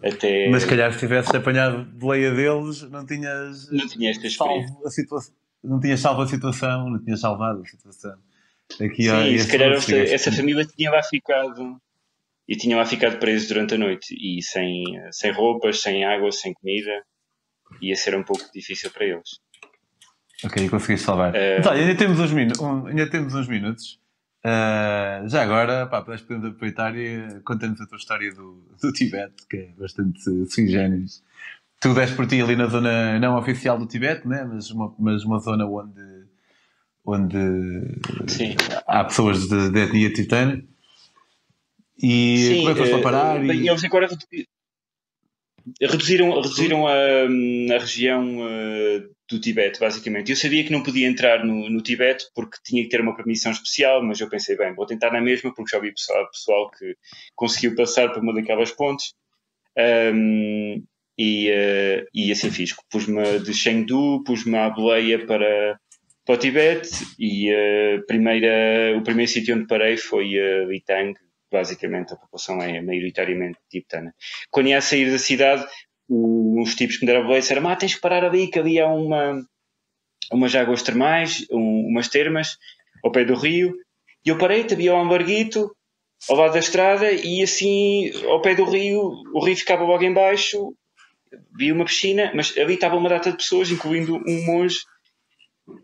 Até... 0.03 0.49
Mas 0.49 0.63
se 0.63 0.69
calhar 0.69 0.91
se 0.93 0.99
tivesse 0.99 1.35
apanhado 1.35 1.83
boleia 1.85 2.33
deles, 2.33 2.83
não 2.89 3.05
tinhas 3.05 3.69
não 3.71 3.87
tinha 3.87 4.11
esta 4.11 4.29
salvo 4.29 4.87
a 4.87 4.89
situação, 4.89 5.33
não 5.63 5.79
tinhas 5.79 5.99
salvo 5.99 6.21
a 6.21 6.27
situação, 6.27 6.89
não 6.89 7.03
tinhas 7.03 7.19
salvado 7.19 7.61
a 7.61 7.65
situação. 7.65 8.17
Aqui 8.81 9.03
Sim, 9.03 9.37
se 9.37 9.51
calhar 9.51 9.71
essa, 9.73 9.97
essa 9.97 10.31
família 10.31 10.65
tinha 10.65 10.91
lá 10.91 11.01
ficado 11.03 11.81
e 12.47 12.55
tinham 12.55 12.79
lá 12.79 12.85
ficado 12.85 13.19
presos 13.19 13.47
durante 13.47 13.75
a 13.75 13.77
noite 13.77 14.15
e 14.19 14.41
sem, 14.41 14.83
sem 15.11 15.31
roupas, 15.31 15.81
sem 15.81 16.03
água, 16.03 16.31
sem 16.31 16.53
comida. 16.53 17.03
Ia 17.81 17.95
ser 17.95 18.15
um 18.15 18.23
pouco 18.23 18.43
difícil 18.53 18.89
para 18.89 19.05
eles. 19.05 19.39
Ok, 20.43 20.69
conseguiste 20.69 21.05
salvar. 21.05 21.33
Uh... 21.33 21.59
Então, 21.59 21.71
ainda, 21.71 21.95
temos 21.95 22.19
uns 22.19 22.31
minu 22.31 22.53
um, 22.61 22.87
ainda 22.87 23.09
temos 23.09 23.35
uns 23.35 23.47
minutos. 23.47 23.98
Uh, 24.39 25.27
já 25.27 25.43
agora, 25.43 25.85
pá, 25.87 26.01
podemos 26.01 26.45
aproveitar 26.45 26.95
e 26.95 27.41
conta-nos 27.43 27.81
a 27.81 27.85
tua 27.85 27.97
história 27.97 28.33
do, 28.33 28.63
do 28.81 28.93
Tibete, 28.93 29.45
que 29.49 29.57
é 29.57 29.73
bastante 29.77 30.21
sui 30.49 30.67
generis. 30.67 31.21
Tu 31.81 31.93
deste 31.93 32.15
por 32.15 32.25
ti 32.25 32.41
ali 32.41 32.55
na 32.55 32.67
zona 32.67 33.19
não 33.19 33.37
oficial 33.37 33.77
do 33.77 33.85
Tibete, 33.85 34.27
né? 34.27 34.45
mas, 34.45 34.71
uma, 34.71 34.93
mas 34.97 35.23
uma 35.25 35.39
zona 35.39 35.65
onde, 35.65 36.25
onde 37.05 37.37
Sim. 38.27 38.55
há 38.87 39.03
pessoas 39.03 39.47
de, 39.47 39.71
de 39.71 39.79
etnia 39.79 40.13
titana. 40.13 40.63
E 42.01 42.37
Sim, 42.37 42.57
como 42.59 42.69
é 42.69 42.73
que 42.73 42.79
foste 42.79 42.91
para 42.93 43.01
parar? 43.01 43.39
Bem, 43.39 43.61
e... 43.61 43.69
eles 43.69 43.83
agora 43.83 44.07
reduziram, 45.81 46.41
reduziram 46.41 46.87
a, 46.87 46.93
a 46.93 47.79
região 47.79 48.39
uh, 48.39 49.15
do 49.29 49.39
Tibete, 49.39 49.79
basicamente. 49.79 50.31
Eu 50.31 50.35
sabia 50.35 50.63
que 50.63 50.71
não 50.71 50.81
podia 50.81 51.07
entrar 51.07 51.45
no, 51.45 51.69
no 51.69 51.81
Tibete 51.81 52.25
porque 52.33 52.57
tinha 52.63 52.83
que 52.83 52.89
ter 52.89 53.01
uma 53.01 53.15
permissão 53.15 53.51
especial, 53.51 54.03
mas 54.03 54.19
eu 54.19 54.29
pensei, 54.29 54.57
bem, 54.57 54.73
vou 54.73 54.85
tentar 54.85 55.11
na 55.11 55.21
mesma 55.21 55.53
porque 55.53 55.75
já 55.75 55.79
vi 55.79 55.93
pessoal, 55.93 56.29
pessoal 56.31 56.71
que 56.71 56.95
conseguiu 57.35 57.75
passar 57.75 58.09
por 58.11 58.23
uma 58.23 58.33
daquelas 58.33 58.71
pontes. 58.71 59.13
Um, 59.77 60.83
e, 61.17 61.49
uh, 61.51 62.07
e 62.13 62.31
assim 62.31 62.49
fiz. 62.49 62.73
Pus-me 62.89 63.39
de 63.39 63.53
Chengdu, 63.53 64.23
pus-me 64.23 64.57
à 64.57 64.69
boleia 64.69 65.25
para, 65.25 65.79
para 66.25 66.35
o 66.35 66.37
Tibete 66.37 66.89
e 67.19 67.51
uh, 67.53 68.05
primeira, 68.07 68.97
o 68.97 69.03
primeiro 69.03 69.31
sítio 69.31 69.55
onde 69.55 69.67
parei 69.67 69.97
foi 69.97 70.37
uh, 70.39 70.69
Litang, 70.69 71.13
basicamente 71.51 72.13
a 72.13 72.17
população 72.17 72.61
é 72.61 72.81
maioritariamente 72.81 73.59
tibetana. 73.69 74.13
Quando 74.49 74.67
ia 74.67 74.77
a 74.77 74.81
sair 74.81 75.11
da 75.11 75.17
cidade, 75.17 75.65
os 76.09 76.75
tipos 76.75 76.97
que 76.97 77.05
me 77.05 77.11
deram 77.11 77.23
boleia 77.23 77.41
disseram: 77.41 77.67
ah, 77.69 77.75
tens 77.75 77.95
que 77.95 78.01
parar 78.01 78.25
ali, 78.25 78.47
que 78.47 78.59
havia 78.59 78.87
uma, 78.87 79.41
umas 80.31 80.55
águas 80.55 80.81
termais, 80.81 81.45
um, 81.51 81.87
umas 81.87 82.07
termas, 82.07 82.57
ao 83.03 83.11
pé 83.11 83.23
do 83.23 83.35
rio. 83.35 83.75
E 84.25 84.29
eu 84.29 84.37
parei, 84.37 84.65
havia 84.69 84.93
um 84.93 85.01
ambarguito 85.01 85.71
ao 86.27 86.35
lado 86.35 86.53
da 86.53 86.59
estrada 86.59 87.11
e 87.11 87.41
assim, 87.41 88.11
ao 88.25 88.41
pé 88.41 88.55
do 88.55 88.65
rio, 88.65 88.99
o 89.33 89.43
rio 89.43 89.55
ficava 89.55 89.83
logo 89.83 90.03
embaixo, 90.03 90.75
vi 91.55 91.71
uma 91.71 91.85
piscina, 91.85 92.31
mas 92.35 92.57
ali 92.57 92.73
estava 92.73 92.97
uma 92.97 93.09
data 93.09 93.31
de 93.31 93.37
pessoas, 93.37 93.69
incluindo 93.69 94.17
um 94.27 94.45
monge. 94.45 94.77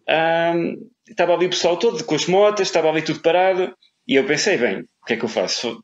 Um, 0.10 0.90
estava 1.08 1.34
ali 1.34 1.46
o 1.46 1.50
pessoal 1.50 1.78
todo, 1.78 2.04
com 2.04 2.16
as 2.16 2.26
motas, 2.26 2.68
estava 2.68 2.90
ali 2.90 3.02
tudo 3.02 3.22
parado. 3.22 3.74
E 4.08 4.16
eu 4.16 4.26
pensei, 4.26 4.58
bem, 4.58 4.82
o 4.82 5.06
que 5.06 5.14
é 5.14 5.18
que 5.18 5.26
eu 5.26 5.30
faço? 5.30 5.84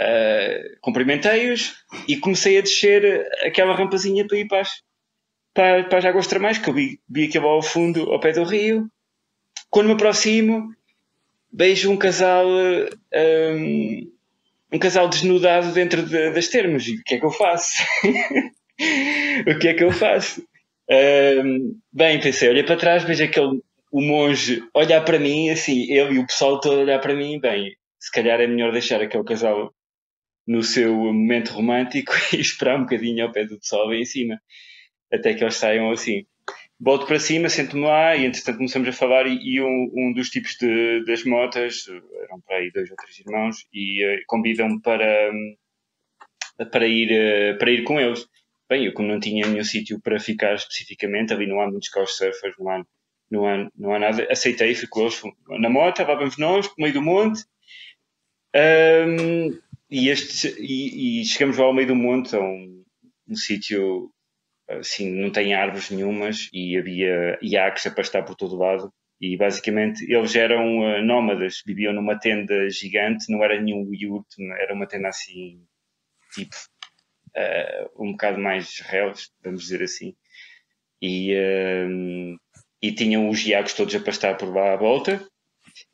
Uh, 0.00 0.76
cumprimentei-os 0.80 1.74
e 2.08 2.16
comecei 2.16 2.58
a 2.58 2.62
descer 2.62 3.26
aquela 3.42 3.74
rampazinha 3.74 4.26
para 4.26 4.38
ir 4.38 4.46
para 4.46 4.60
as, 4.60 4.70
para, 5.54 5.84
para 5.84 5.98
as 5.98 6.04
águas 6.04 6.26
termais, 6.26 6.58
que 6.58 6.68
eu 6.68 6.74
vi, 6.74 7.00
vi 7.08 7.24
aquilo 7.24 7.48
ao 7.48 7.62
fundo, 7.62 8.12
ao 8.12 8.20
pé 8.20 8.32
do 8.32 8.44
rio. 8.44 8.88
Quando 9.70 9.86
me 9.86 9.94
aproximo, 9.94 10.68
vejo 11.52 11.90
um 11.90 11.96
casal, 11.96 12.46
um, 12.46 14.12
um 14.72 14.78
casal 14.78 15.08
desnudado 15.08 15.72
dentro 15.72 16.02
de, 16.02 16.30
das 16.30 16.48
termas. 16.48 16.86
E 16.86 16.96
o 16.96 17.02
que 17.04 17.14
é 17.14 17.18
que 17.18 17.26
eu 17.26 17.30
faço? 17.30 17.82
o 19.46 19.58
que 19.58 19.68
é 19.68 19.74
que 19.74 19.84
eu 19.84 19.92
faço? 19.92 20.42
Um, 20.88 21.78
bem, 21.92 22.20
pensei, 22.20 22.48
olha 22.48 22.64
para 22.64 22.76
trás, 22.76 23.02
vejo 23.02 23.24
aquele 23.24 23.60
o 23.90 24.00
monge 24.02 24.62
olhar 24.74 25.00
para 25.02 25.18
mim, 25.18 25.48
assim, 25.48 25.90
ele 25.90 26.16
e 26.16 26.18
o 26.18 26.26
pessoal 26.26 26.60
todo 26.60 26.80
olhar 26.80 26.98
para 27.00 27.14
mim, 27.14 27.40
bem, 27.40 27.74
se 27.98 28.10
calhar 28.12 28.40
é 28.40 28.46
melhor 28.46 28.70
deixar 28.70 29.00
aquele 29.00 29.24
casal 29.24 29.72
no 30.46 30.62
seu 30.62 30.94
momento 30.94 31.52
romântico 31.52 32.12
e 32.32 32.40
esperar 32.40 32.78
um 32.78 32.82
bocadinho 32.82 33.24
ao 33.24 33.32
pé 33.32 33.44
do 33.44 33.58
pessoal 33.58 33.88
bem 33.88 34.02
em 34.02 34.04
cima, 34.04 34.40
até 35.12 35.34
que 35.34 35.42
eles 35.42 35.56
saiam 35.56 35.90
assim. 35.90 36.24
Volto 36.78 37.06
para 37.06 37.18
cima, 37.18 37.48
sento-me 37.48 37.84
lá 37.84 38.14
e 38.16 38.26
entretanto 38.26 38.58
começamos 38.58 38.88
a 38.88 38.92
falar 38.92 39.26
e, 39.26 39.38
e 39.42 39.62
um, 39.62 39.90
um, 39.94 40.12
dos 40.12 40.28
tipos 40.28 40.56
de, 40.60 41.04
das 41.06 41.24
motas, 41.24 41.86
eram 41.88 42.40
para 42.42 42.58
aí 42.58 42.70
dois 42.70 42.90
ou 42.90 42.96
três 42.96 43.18
irmãos, 43.18 43.66
e 43.72 44.04
uh, 44.04 44.22
convidam-me 44.26 44.80
para, 44.82 45.32
para, 46.70 46.86
ir, 46.86 47.10
uh, 47.10 47.58
para 47.58 47.70
ir 47.70 47.82
com 47.84 47.98
eles. 47.98 48.26
Bem, 48.68 48.84
eu 48.84 48.92
como 48.92 49.08
não 49.08 49.18
tinha 49.18 49.46
nenhum 49.46 49.64
sítio 49.64 50.00
para 50.00 50.20
ficar 50.20 50.54
especificamente, 50.54 51.32
ali 51.32 51.46
não 51.46 51.60
há 51.60 51.70
muitos 51.70 51.88
couchsurfers, 51.88 52.54
não 52.58 52.68
há 52.68 52.84
não 53.30 53.46
há, 53.46 53.70
não 53.76 53.94
há 53.94 53.98
nada. 53.98 54.26
Aceitei, 54.30 54.74
fui 54.74 54.88
com 54.88 55.02
eles 55.02 55.20
na 55.48 55.68
moto, 55.68 56.00
lá 56.00 56.14
vamos 56.14 56.36
nós, 56.36 56.66
no 56.68 56.74
meio 56.78 56.94
do 56.94 57.02
monte. 57.02 57.44
Um, 58.54 59.58
e, 59.90 60.08
este, 60.08 60.54
e, 60.58 61.20
e, 61.20 61.24
chegamos 61.24 61.56
lá 61.56 61.64
ao 61.64 61.74
meio 61.74 61.88
do 61.88 61.94
monte, 61.94 62.34
a 62.34 62.40
um, 62.40 62.84
um 63.28 63.36
sítio 63.36 64.10
assim, 64.68 65.10
não 65.10 65.30
tem 65.30 65.54
árvores 65.54 65.90
nenhumas 65.90 66.48
e 66.52 66.76
havia 66.76 67.38
iaques 67.40 67.86
a 67.86 67.90
pastar 67.90 68.24
por 68.24 68.34
todo 68.34 68.56
lado. 68.56 68.92
E 69.20 69.36
basicamente 69.36 70.04
eles 70.12 70.34
eram 70.34 70.80
uh, 70.80 71.02
nómadas, 71.02 71.62
viviam 71.64 71.92
numa 71.92 72.18
tenda 72.18 72.68
gigante, 72.68 73.30
não 73.30 73.42
era 73.42 73.60
nenhum 73.60 73.88
yurt, 73.94 74.26
era 74.58 74.74
uma 74.74 74.86
tenda 74.86 75.08
assim, 75.08 75.62
tipo, 76.34 76.54
uh, 77.34 78.04
um 78.04 78.12
bocado 78.12 78.38
mais 78.38 78.80
reles, 78.80 79.30
vamos 79.42 79.62
dizer 79.62 79.82
assim. 79.82 80.14
E, 81.00 81.32
uh, 81.34 82.36
e 82.82 82.92
tinham 82.92 83.30
os 83.30 83.46
iacos 83.46 83.72
todos 83.72 83.94
a 83.94 84.00
pastar 84.00 84.36
por 84.36 84.54
lá 84.54 84.74
à 84.74 84.76
volta. 84.76 85.24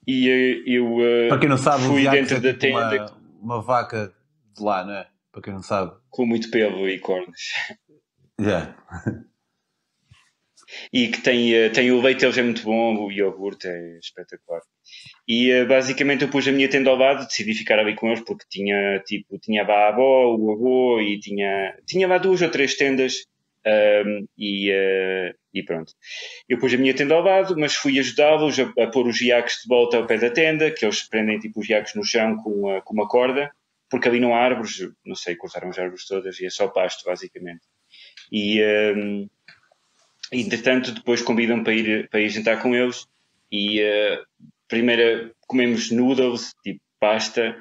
E 0.07 0.62
eu 0.66 0.96
Para 1.28 1.38
quem 1.38 1.48
não 1.48 1.59
sabe, 1.59 1.85
fui 1.85 2.09
dentro 2.09 2.37
é 2.37 2.40
da 2.40 2.48
tipo 2.52 2.61
tenda. 2.61 3.07
Uma, 3.07 3.21
uma, 3.42 3.61
vaca 3.61 4.14
de 4.57 4.62
lá, 4.62 4.85
não 4.85 4.94
é? 4.94 5.09
Para 5.31 5.42
quem 5.42 5.52
não 5.52 5.62
sabe. 5.62 5.92
Com 6.11 6.26
muito 6.26 6.50
pelo 6.50 6.88
e 6.88 6.98
cornos. 6.98 7.40
Yeah. 8.40 8.74
e 10.92 11.09
que 11.09 11.20
tem, 11.20 11.55
eh, 11.55 11.68
tem 11.68 11.90
o 11.90 12.00
leite 12.00 12.20
deles 12.20 12.38
é 12.38 12.42
muito 12.42 12.62
bom, 12.62 12.96
o 12.96 13.12
iogurte 13.12 13.68
é 13.68 13.98
espetacular. 13.98 14.62
E 15.28 15.64
basicamente 15.64 16.22
eu 16.22 16.31
pus 16.31 16.46
a 16.48 16.52
minha 16.52 16.68
tenda 16.68 16.90
ao 16.90 16.96
lado, 16.96 17.26
decidi 17.26 17.55
ficar 17.55 17.78
ali 17.78 17.94
com 17.94 18.09
eles 18.09 18.24
porque 18.24 18.44
tinha 18.50 19.00
tipo, 19.07 19.38
tinha 19.38 19.62
a 19.62 19.88
avó, 19.88 20.35
o 20.35 20.52
avô 20.52 21.00
e 21.00 21.18
tinha, 21.20 21.76
tinha 21.87 22.09
lá 22.09 22.18
duas 22.18 22.42
ou 22.42 22.50
três 22.50 22.76
tendas 22.76 23.26
um, 23.66 24.27
e, 24.37 24.70
uh, 24.70 25.35
e, 25.55 25.62
pronto. 25.62 25.92
Eu 26.48 26.59
pus 26.59 26.72
a 26.75 26.77
minha 26.77 26.94
tenda 26.94 27.14
ao 27.14 27.22
lado, 27.22 27.57
mas 27.59 27.75
fui 27.75 27.98
ajudá-los 27.98 28.59
a, 28.59 28.72
a, 28.83 28.87
pôr 28.88 29.07
os 29.07 29.20
iaques 29.20 29.62
de 29.62 29.68
volta 29.68 29.96
ao 29.96 30.07
pé 30.07 30.18
da 30.18 30.31
tenda, 30.31 30.70
que 30.70 30.85
eles 30.85 31.03
prendem 31.03 31.38
tipo 31.38 31.61
os 31.61 31.68
iaques 31.68 31.94
no 31.94 32.05
chão 32.05 32.37
com, 32.37 32.81
com 32.81 32.94
uma 32.94 33.09
corda, 33.09 33.51
porque 33.88 34.09
ali 34.09 34.20
não 34.20 34.35
há 34.35 34.38
árvores, 34.38 34.88
não 35.05 35.14
sei, 35.14 35.37
cortaram 35.37 35.68
as 35.68 35.79
árvores 35.79 36.07
todas 36.07 36.40
e 36.40 36.46
é 36.46 36.51
só 36.51 36.68
pasto, 36.68 37.05
basicamente. 37.05 37.62
E, 38.31 38.62
um, 38.96 39.29
entretanto, 40.33 40.92
depois 40.92 41.22
convidam 41.22 41.62
para 41.62 41.75
ir, 41.75 42.09
para 42.09 42.20
ir 42.20 42.31
jantar 42.31 42.61
com 42.62 42.75
eles 42.75 43.07
e 43.51 43.83
uh, 43.83 44.48
primeiro 44.66 45.35
comemos 45.46 45.90
noodles, 45.90 46.55
tipo 46.64 46.81
pasta, 46.98 47.57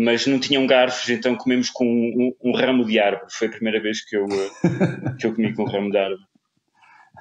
mas 0.00 0.28
não 0.28 0.38
tinham 0.38 0.64
garfos, 0.64 1.10
então 1.10 1.34
comemos 1.34 1.70
com 1.70 1.84
um, 1.84 2.32
um, 2.40 2.52
ramo 2.52 2.84
de 2.84 3.00
árvore. 3.00 3.32
Foi 3.32 3.48
a 3.48 3.50
primeira 3.50 3.82
vez 3.82 4.04
que 4.04 4.16
eu, 4.16 4.26
eh, 4.26 5.16
que 5.18 5.26
eu 5.26 5.34
comi 5.34 5.52
com 5.52 5.64
um 5.64 5.66
ramo 5.66 5.90
de 5.90 5.98
árvore. 5.98 6.22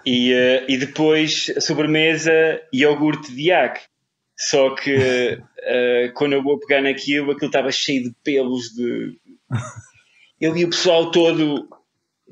E, 0.06 0.32
uh, 0.32 0.66
e 0.70 0.78
depois, 0.78 1.52
a 1.58 1.60
sobremesa, 1.60 2.62
iogurte 2.72 3.34
de 3.34 3.48
iac. 3.48 3.82
Só 4.38 4.76
que 4.76 4.96
uh, 4.96 6.14
quando 6.14 6.34
eu 6.34 6.44
vou 6.44 6.60
pegar 6.60 6.84
naquilo, 6.84 7.32
aquilo 7.32 7.48
estava 7.48 7.72
cheio 7.72 8.04
de 8.04 8.16
pelos 8.24 8.70
de. 8.70 9.18
Eu 10.40 10.54
vi 10.54 10.64
o 10.64 10.70
pessoal 10.70 11.10
todo, 11.10 11.68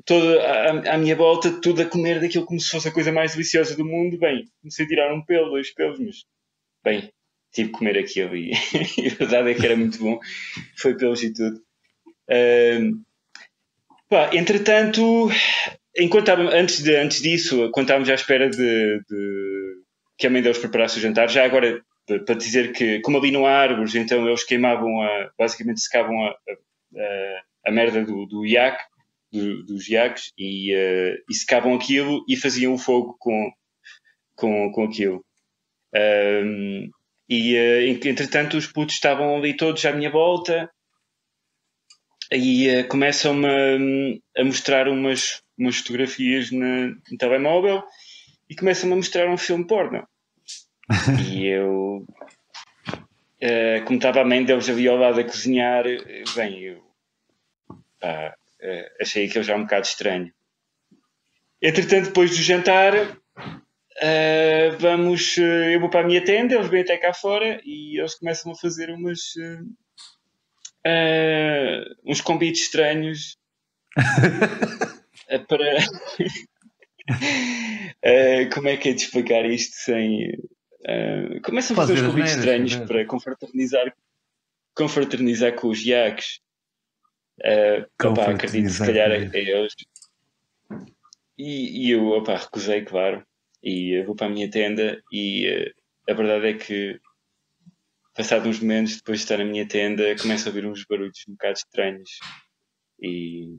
todo 0.04 0.38
à, 0.38 0.94
à, 0.94 0.96
minha 0.96 1.16
volta, 1.16 1.60
tudo 1.60 1.82
a 1.82 1.86
comer 1.86 2.20
daquilo 2.20 2.46
como 2.46 2.60
se 2.60 2.70
fosse 2.70 2.86
a 2.86 2.92
coisa 2.92 3.10
mais 3.10 3.32
deliciosa 3.32 3.76
do 3.76 3.84
mundo. 3.84 4.16
Bem, 4.16 4.44
comecei 4.60 4.84
a 4.84 4.88
tirar 4.88 5.12
um 5.12 5.24
pelo, 5.24 5.50
dois 5.50 5.74
pelos, 5.74 5.98
mas 5.98 6.24
bem, 6.84 7.10
tive 7.56 7.70
que 7.70 7.78
comer 7.78 7.98
aquilo 7.98 8.36
e, 8.36 8.52
e 8.98 9.08
a 9.08 9.14
verdade 9.14 9.50
é 9.50 9.54
que 9.54 9.64
era 9.64 9.76
muito 9.76 9.98
bom. 9.98 10.20
Foi 10.76 10.96
pelos 10.96 11.22
e 11.22 11.32
tudo. 11.32 11.60
Pá, 14.08 14.30
entretanto, 14.32 15.28
enquanto 15.96 16.28
antes, 16.28 16.82
de, 16.82 16.94
antes 16.94 17.20
disso, 17.20 17.70
quando 17.72 17.86
estávamos 17.86 18.08
à 18.08 18.14
espera 18.14 18.48
de, 18.48 19.00
de 19.08 19.82
que 20.16 20.26
a 20.26 20.30
mãe 20.30 20.42
deles 20.42 20.58
preparasse 20.58 20.98
o 20.98 21.00
jantar, 21.00 21.28
já 21.28 21.44
agora 21.44 21.82
para 22.24 22.36
dizer 22.36 22.72
que, 22.72 23.00
como 23.00 23.18
ali 23.18 23.32
não 23.32 23.46
há 23.46 23.52
árvores, 23.52 23.96
então 23.96 24.24
eles 24.28 24.44
queimavam, 24.44 25.02
a, 25.02 25.30
basicamente 25.36 25.80
secavam 25.80 26.24
a, 26.24 26.28
a, 26.30 27.42
a 27.66 27.72
merda 27.72 28.04
do, 28.04 28.26
do 28.26 28.46
iac 28.46 28.80
do, 29.32 29.64
dos 29.64 29.88
iacos 29.88 30.32
e, 30.38 30.72
uh, 30.72 31.16
e 31.28 31.34
secavam 31.34 31.74
aquilo 31.74 32.24
e 32.28 32.36
faziam 32.36 32.74
o 32.74 32.78
fogo 32.78 33.16
com, 33.18 33.50
com, 34.36 34.70
com 34.70 34.84
aquilo. 34.84 35.24
Um, 35.94 36.90
e 37.28 37.56
uh, 37.56 38.08
entretanto 38.08 38.56
os 38.56 38.66
putos 38.66 38.94
estavam 38.94 39.36
ali 39.36 39.56
todos 39.56 39.84
à 39.84 39.92
minha 39.92 40.10
volta 40.10 40.70
e 42.32 42.68
uh, 42.68 42.88
começam-me 42.88 44.22
a, 44.36 44.40
a, 44.40 44.44
mostrar 44.44 44.88
umas, 44.88 45.42
umas 45.58 45.78
fotografias 45.78 46.50
na, 46.50 46.88
no 46.88 47.18
telemóvel 47.18 47.82
e 48.48 48.54
começam-me 48.54 48.92
a 48.92 48.96
mostrar 48.96 49.28
um 49.28 49.36
filme 49.36 49.66
porno. 49.66 50.06
e 51.28 51.46
eu, 51.50 52.06
uh, 53.42 53.84
como 53.84 53.98
estava 53.98 54.20
a 54.20 54.24
mãe 54.24 54.44
deles 54.44 54.68
ali 54.68 54.86
ao 54.86 54.96
lado 54.96 55.20
a 55.20 55.24
cozinhar, 55.24 55.84
bem, 56.36 56.60
eu 56.60 56.82
pá, 58.00 58.36
achei 59.00 59.26
aquilo 59.26 59.44
já 59.44 59.56
um 59.56 59.62
bocado 59.62 59.86
estranho. 59.86 60.32
Entretanto, 61.60 62.06
depois 62.06 62.30
do 62.30 62.42
jantar, 62.42 62.92
Uh, 63.96 64.76
vamos, 64.78 65.38
uh, 65.38 65.40
eu 65.40 65.80
vou 65.80 65.88
para 65.88 66.02
a 66.02 66.06
minha 66.06 66.22
tenda, 66.22 66.54
eles 66.54 66.68
vêm 66.68 66.82
até 66.82 66.98
cá 66.98 67.14
fora 67.14 67.58
e 67.64 67.98
eles 67.98 68.14
começam 68.16 68.52
a 68.52 68.54
fazer 68.54 68.90
umas, 68.90 69.34
uh, 70.86 71.96
uns 72.04 72.20
convites 72.20 72.64
estranhos 72.64 73.38
para. 75.48 75.78
como 78.52 78.68
é 78.68 78.76
que 78.76 78.90
é 78.90 78.92
de 78.92 79.00
explicar 79.00 79.46
isto 79.46 79.76
sem. 79.76 80.30
começam 81.42 81.74
a 81.74 81.80
fazer 81.80 81.94
uns 81.94 82.02
convites 82.02 82.36
estranhos 82.36 82.76
para 82.76 83.06
confraternizar, 83.06 83.96
confraternizar 84.74 85.54
com 85.54 85.68
os. 85.68 85.82
Uh, 85.82 86.18
opa, 88.04 88.30
acredito 88.30 88.68
se 88.68 88.84
calhar 88.84 89.10
a 89.10 89.16
eles. 89.16 89.72
E, 91.38 91.86
e 91.86 91.90
eu 91.92 92.08
opa, 92.08 92.36
recusei, 92.36 92.84
claro 92.84 93.24
e 93.66 94.00
vou 94.04 94.14
para 94.14 94.28
a 94.28 94.30
minha 94.30 94.48
tenda 94.48 95.02
e 95.12 95.50
uh, 95.50 95.74
a 96.08 96.14
verdade 96.14 96.46
é 96.46 96.54
que 96.54 97.00
passado 98.14 98.48
uns 98.48 98.60
momentos 98.60 98.96
depois 98.96 99.18
de 99.18 99.24
estar 99.24 99.38
na 99.38 99.44
minha 99.44 99.66
tenda 99.66 100.16
começo 100.16 100.48
a 100.48 100.50
ouvir 100.50 100.64
uns 100.64 100.84
barulhos 100.88 101.24
um 101.28 101.32
bocado 101.32 101.58
estranhos 101.58 102.10
e 103.02 103.58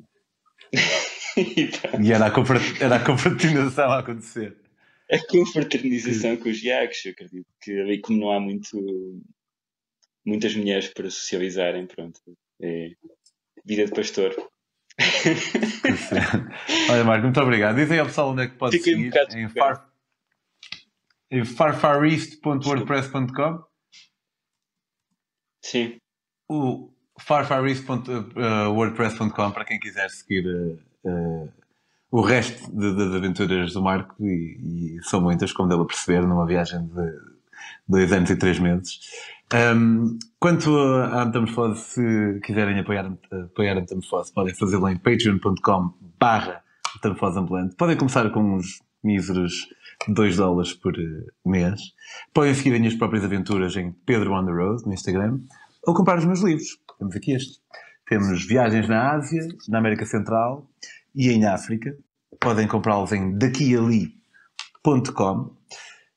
e, 1.38 1.70
e 2.02 2.14
era, 2.14 2.28
a 2.28 2.34
era 2.80 2.96
a 2.96 3.04
confraternização 3.04 3.92
a 3.92 4.00
acontecer 4.00 4.56
a 5.12 5.20
confraternização 5.28 6.38
com 6.38 6.50
os 6.50 6.64
iacos 6.64 7.06
eu 7.06 7.12
acredito 7.12 7.48
que 7.62 7.78
ali 7.78 8.00
como 8.00 8.18
não 8.18 8.32
há 8.32 8.40
muito 8.40 9.22
muitas 10.26 10.56
mulheres 10.56 10.88
para 10.88 11.10
socializarem 11.10 11.86
pronto 11.86 12.22
é 12.62 12.92
vida 13.66 13.86
de 13.86 13.92
pastor 13.92 14.34
Olha, 16.90 17.04
Marco, 17.04 17.26
muito 17.26 17.40
obrigado. 17.40 17.76
Dizem 17.76 18.00
ao 18.00 18.08
pessoal 18.08 18.32
onde 18.32 18.42
é 18.42 18.48
que 18.48 18.56
pode 18.56 18.78
Fiquei 18.78 18.96
seguir. 18.96 19.14
Um 19.36 19.38
em 19.38 19.50
far, 19.50 19.87
farfareast.wordpress.com 21.46 23.64
Sim. 25.62 26.00
O 26.50 26.90
farfareast.wordpress.com 27.20 29.52
para 29.52 29.66
quem 29.66 29.78
quiser 29.80 30.10
seguir 30.10 30.48
uh, 30.48 30.80
uh, 31.04 31.52
o 32.10 32.22
resto 32.22 32.72
das 32.72 33.14
aventuras 33.14 33.74
do 33.74 33.82
Marco 33.82 34.16
e, 34.24 34.96
e, 34.98 35.04
são 35.04 35.20
muitas, 35.20 35.52
como 35.52 35.68
dele 35.68 35.82
a 35.82 35.86
perceber, 35.86 36.26
numa 36.26 36.46
viagem 36.46 36.88
de 36.88 37.12
dois 37.88 38.14
anos 38.14 38.30
e 38.30 38.38
três 38.38 38.60
meses. 38.60 39.00
Um, 39.54 40.18
quanto 40.40 40.78
à 40.78 41.26
Metamorfose, 41.26 41.82
se 41.82 42.40
quiserem 42.44 42.80
apoiar, 42.80 43.12
apoiar 43.32 43.74
a 43.74 43.82
Metamorfose, 43.82 44.32
podem 44.34 44.54
fazê-lo 44.54 44.88
em 44.90 44.98
patreon.com 44.98 45.94
barra 46.20 46.64
Metamorfose 46.96 47.40
Ambulante. 47.40 47.76
Podem 47.76 47.98
começar 47.98 48.30
com 48.30 48.56
uns 48.56 48.82
míseros 49.04 49.68
2 50.08 50.38
dólares 50.38 50.74
por 50.74 50.94
eh, 50.98 51.26
mês. 51.46 51.80
Podem 52.34 52.54
seguir 52.54 52.74
as 52.74 52.80
minhas 52.80 52.96
próprias 52.96 53.24
aventuras 53.24 53.76
em 53.76 53.92
Pedro 54.06 54.34
on 54.34 54.46
the 54.46 54.52
Road, 54.52 54.86
no 54.86 54.94
Instagram, 54.94 55.40
ou 55.86 55.94
comprar 55.94 56.18
os 56.18 56.26
meus 56.26 56.42
livros. 56.42 56.78
Temos 56.98 57.16
aqui 57.16 57.34
este. 57.34 57.60
Temos 58.08 58.46
viagens 58.46 58.88
na 58.88 59.12
Ásia, 59.14 59.48
na 59.68 59.80
América 59.80 60.06
Central 60.06 60.70
e 61.14 61.30
em 61.30 61.46
África. 61.46 61.96
Podem 62.40 62.68
comprá-los 62.68 63.12
em 63.12 63.38
daquiali.com. 63.38 64.12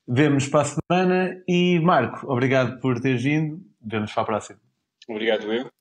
Vemo-nos 0.06 0.48
para 0.48 0.62
a 0.62 0.64
semana 0.64 1.42
e 1.46 1.78
Marco, 1.80 2.30
obrigado 2.30 2.80
por 2.80 3.00
teres 3.00 3.22
vindo. 3.22 3.60
Vemos 3.80 4.12
para 4.12 4.22
a 4.22 4.26
próxima. 4.26 4.58
Obrigado 5.08 5.52
eu. 5.52 5.79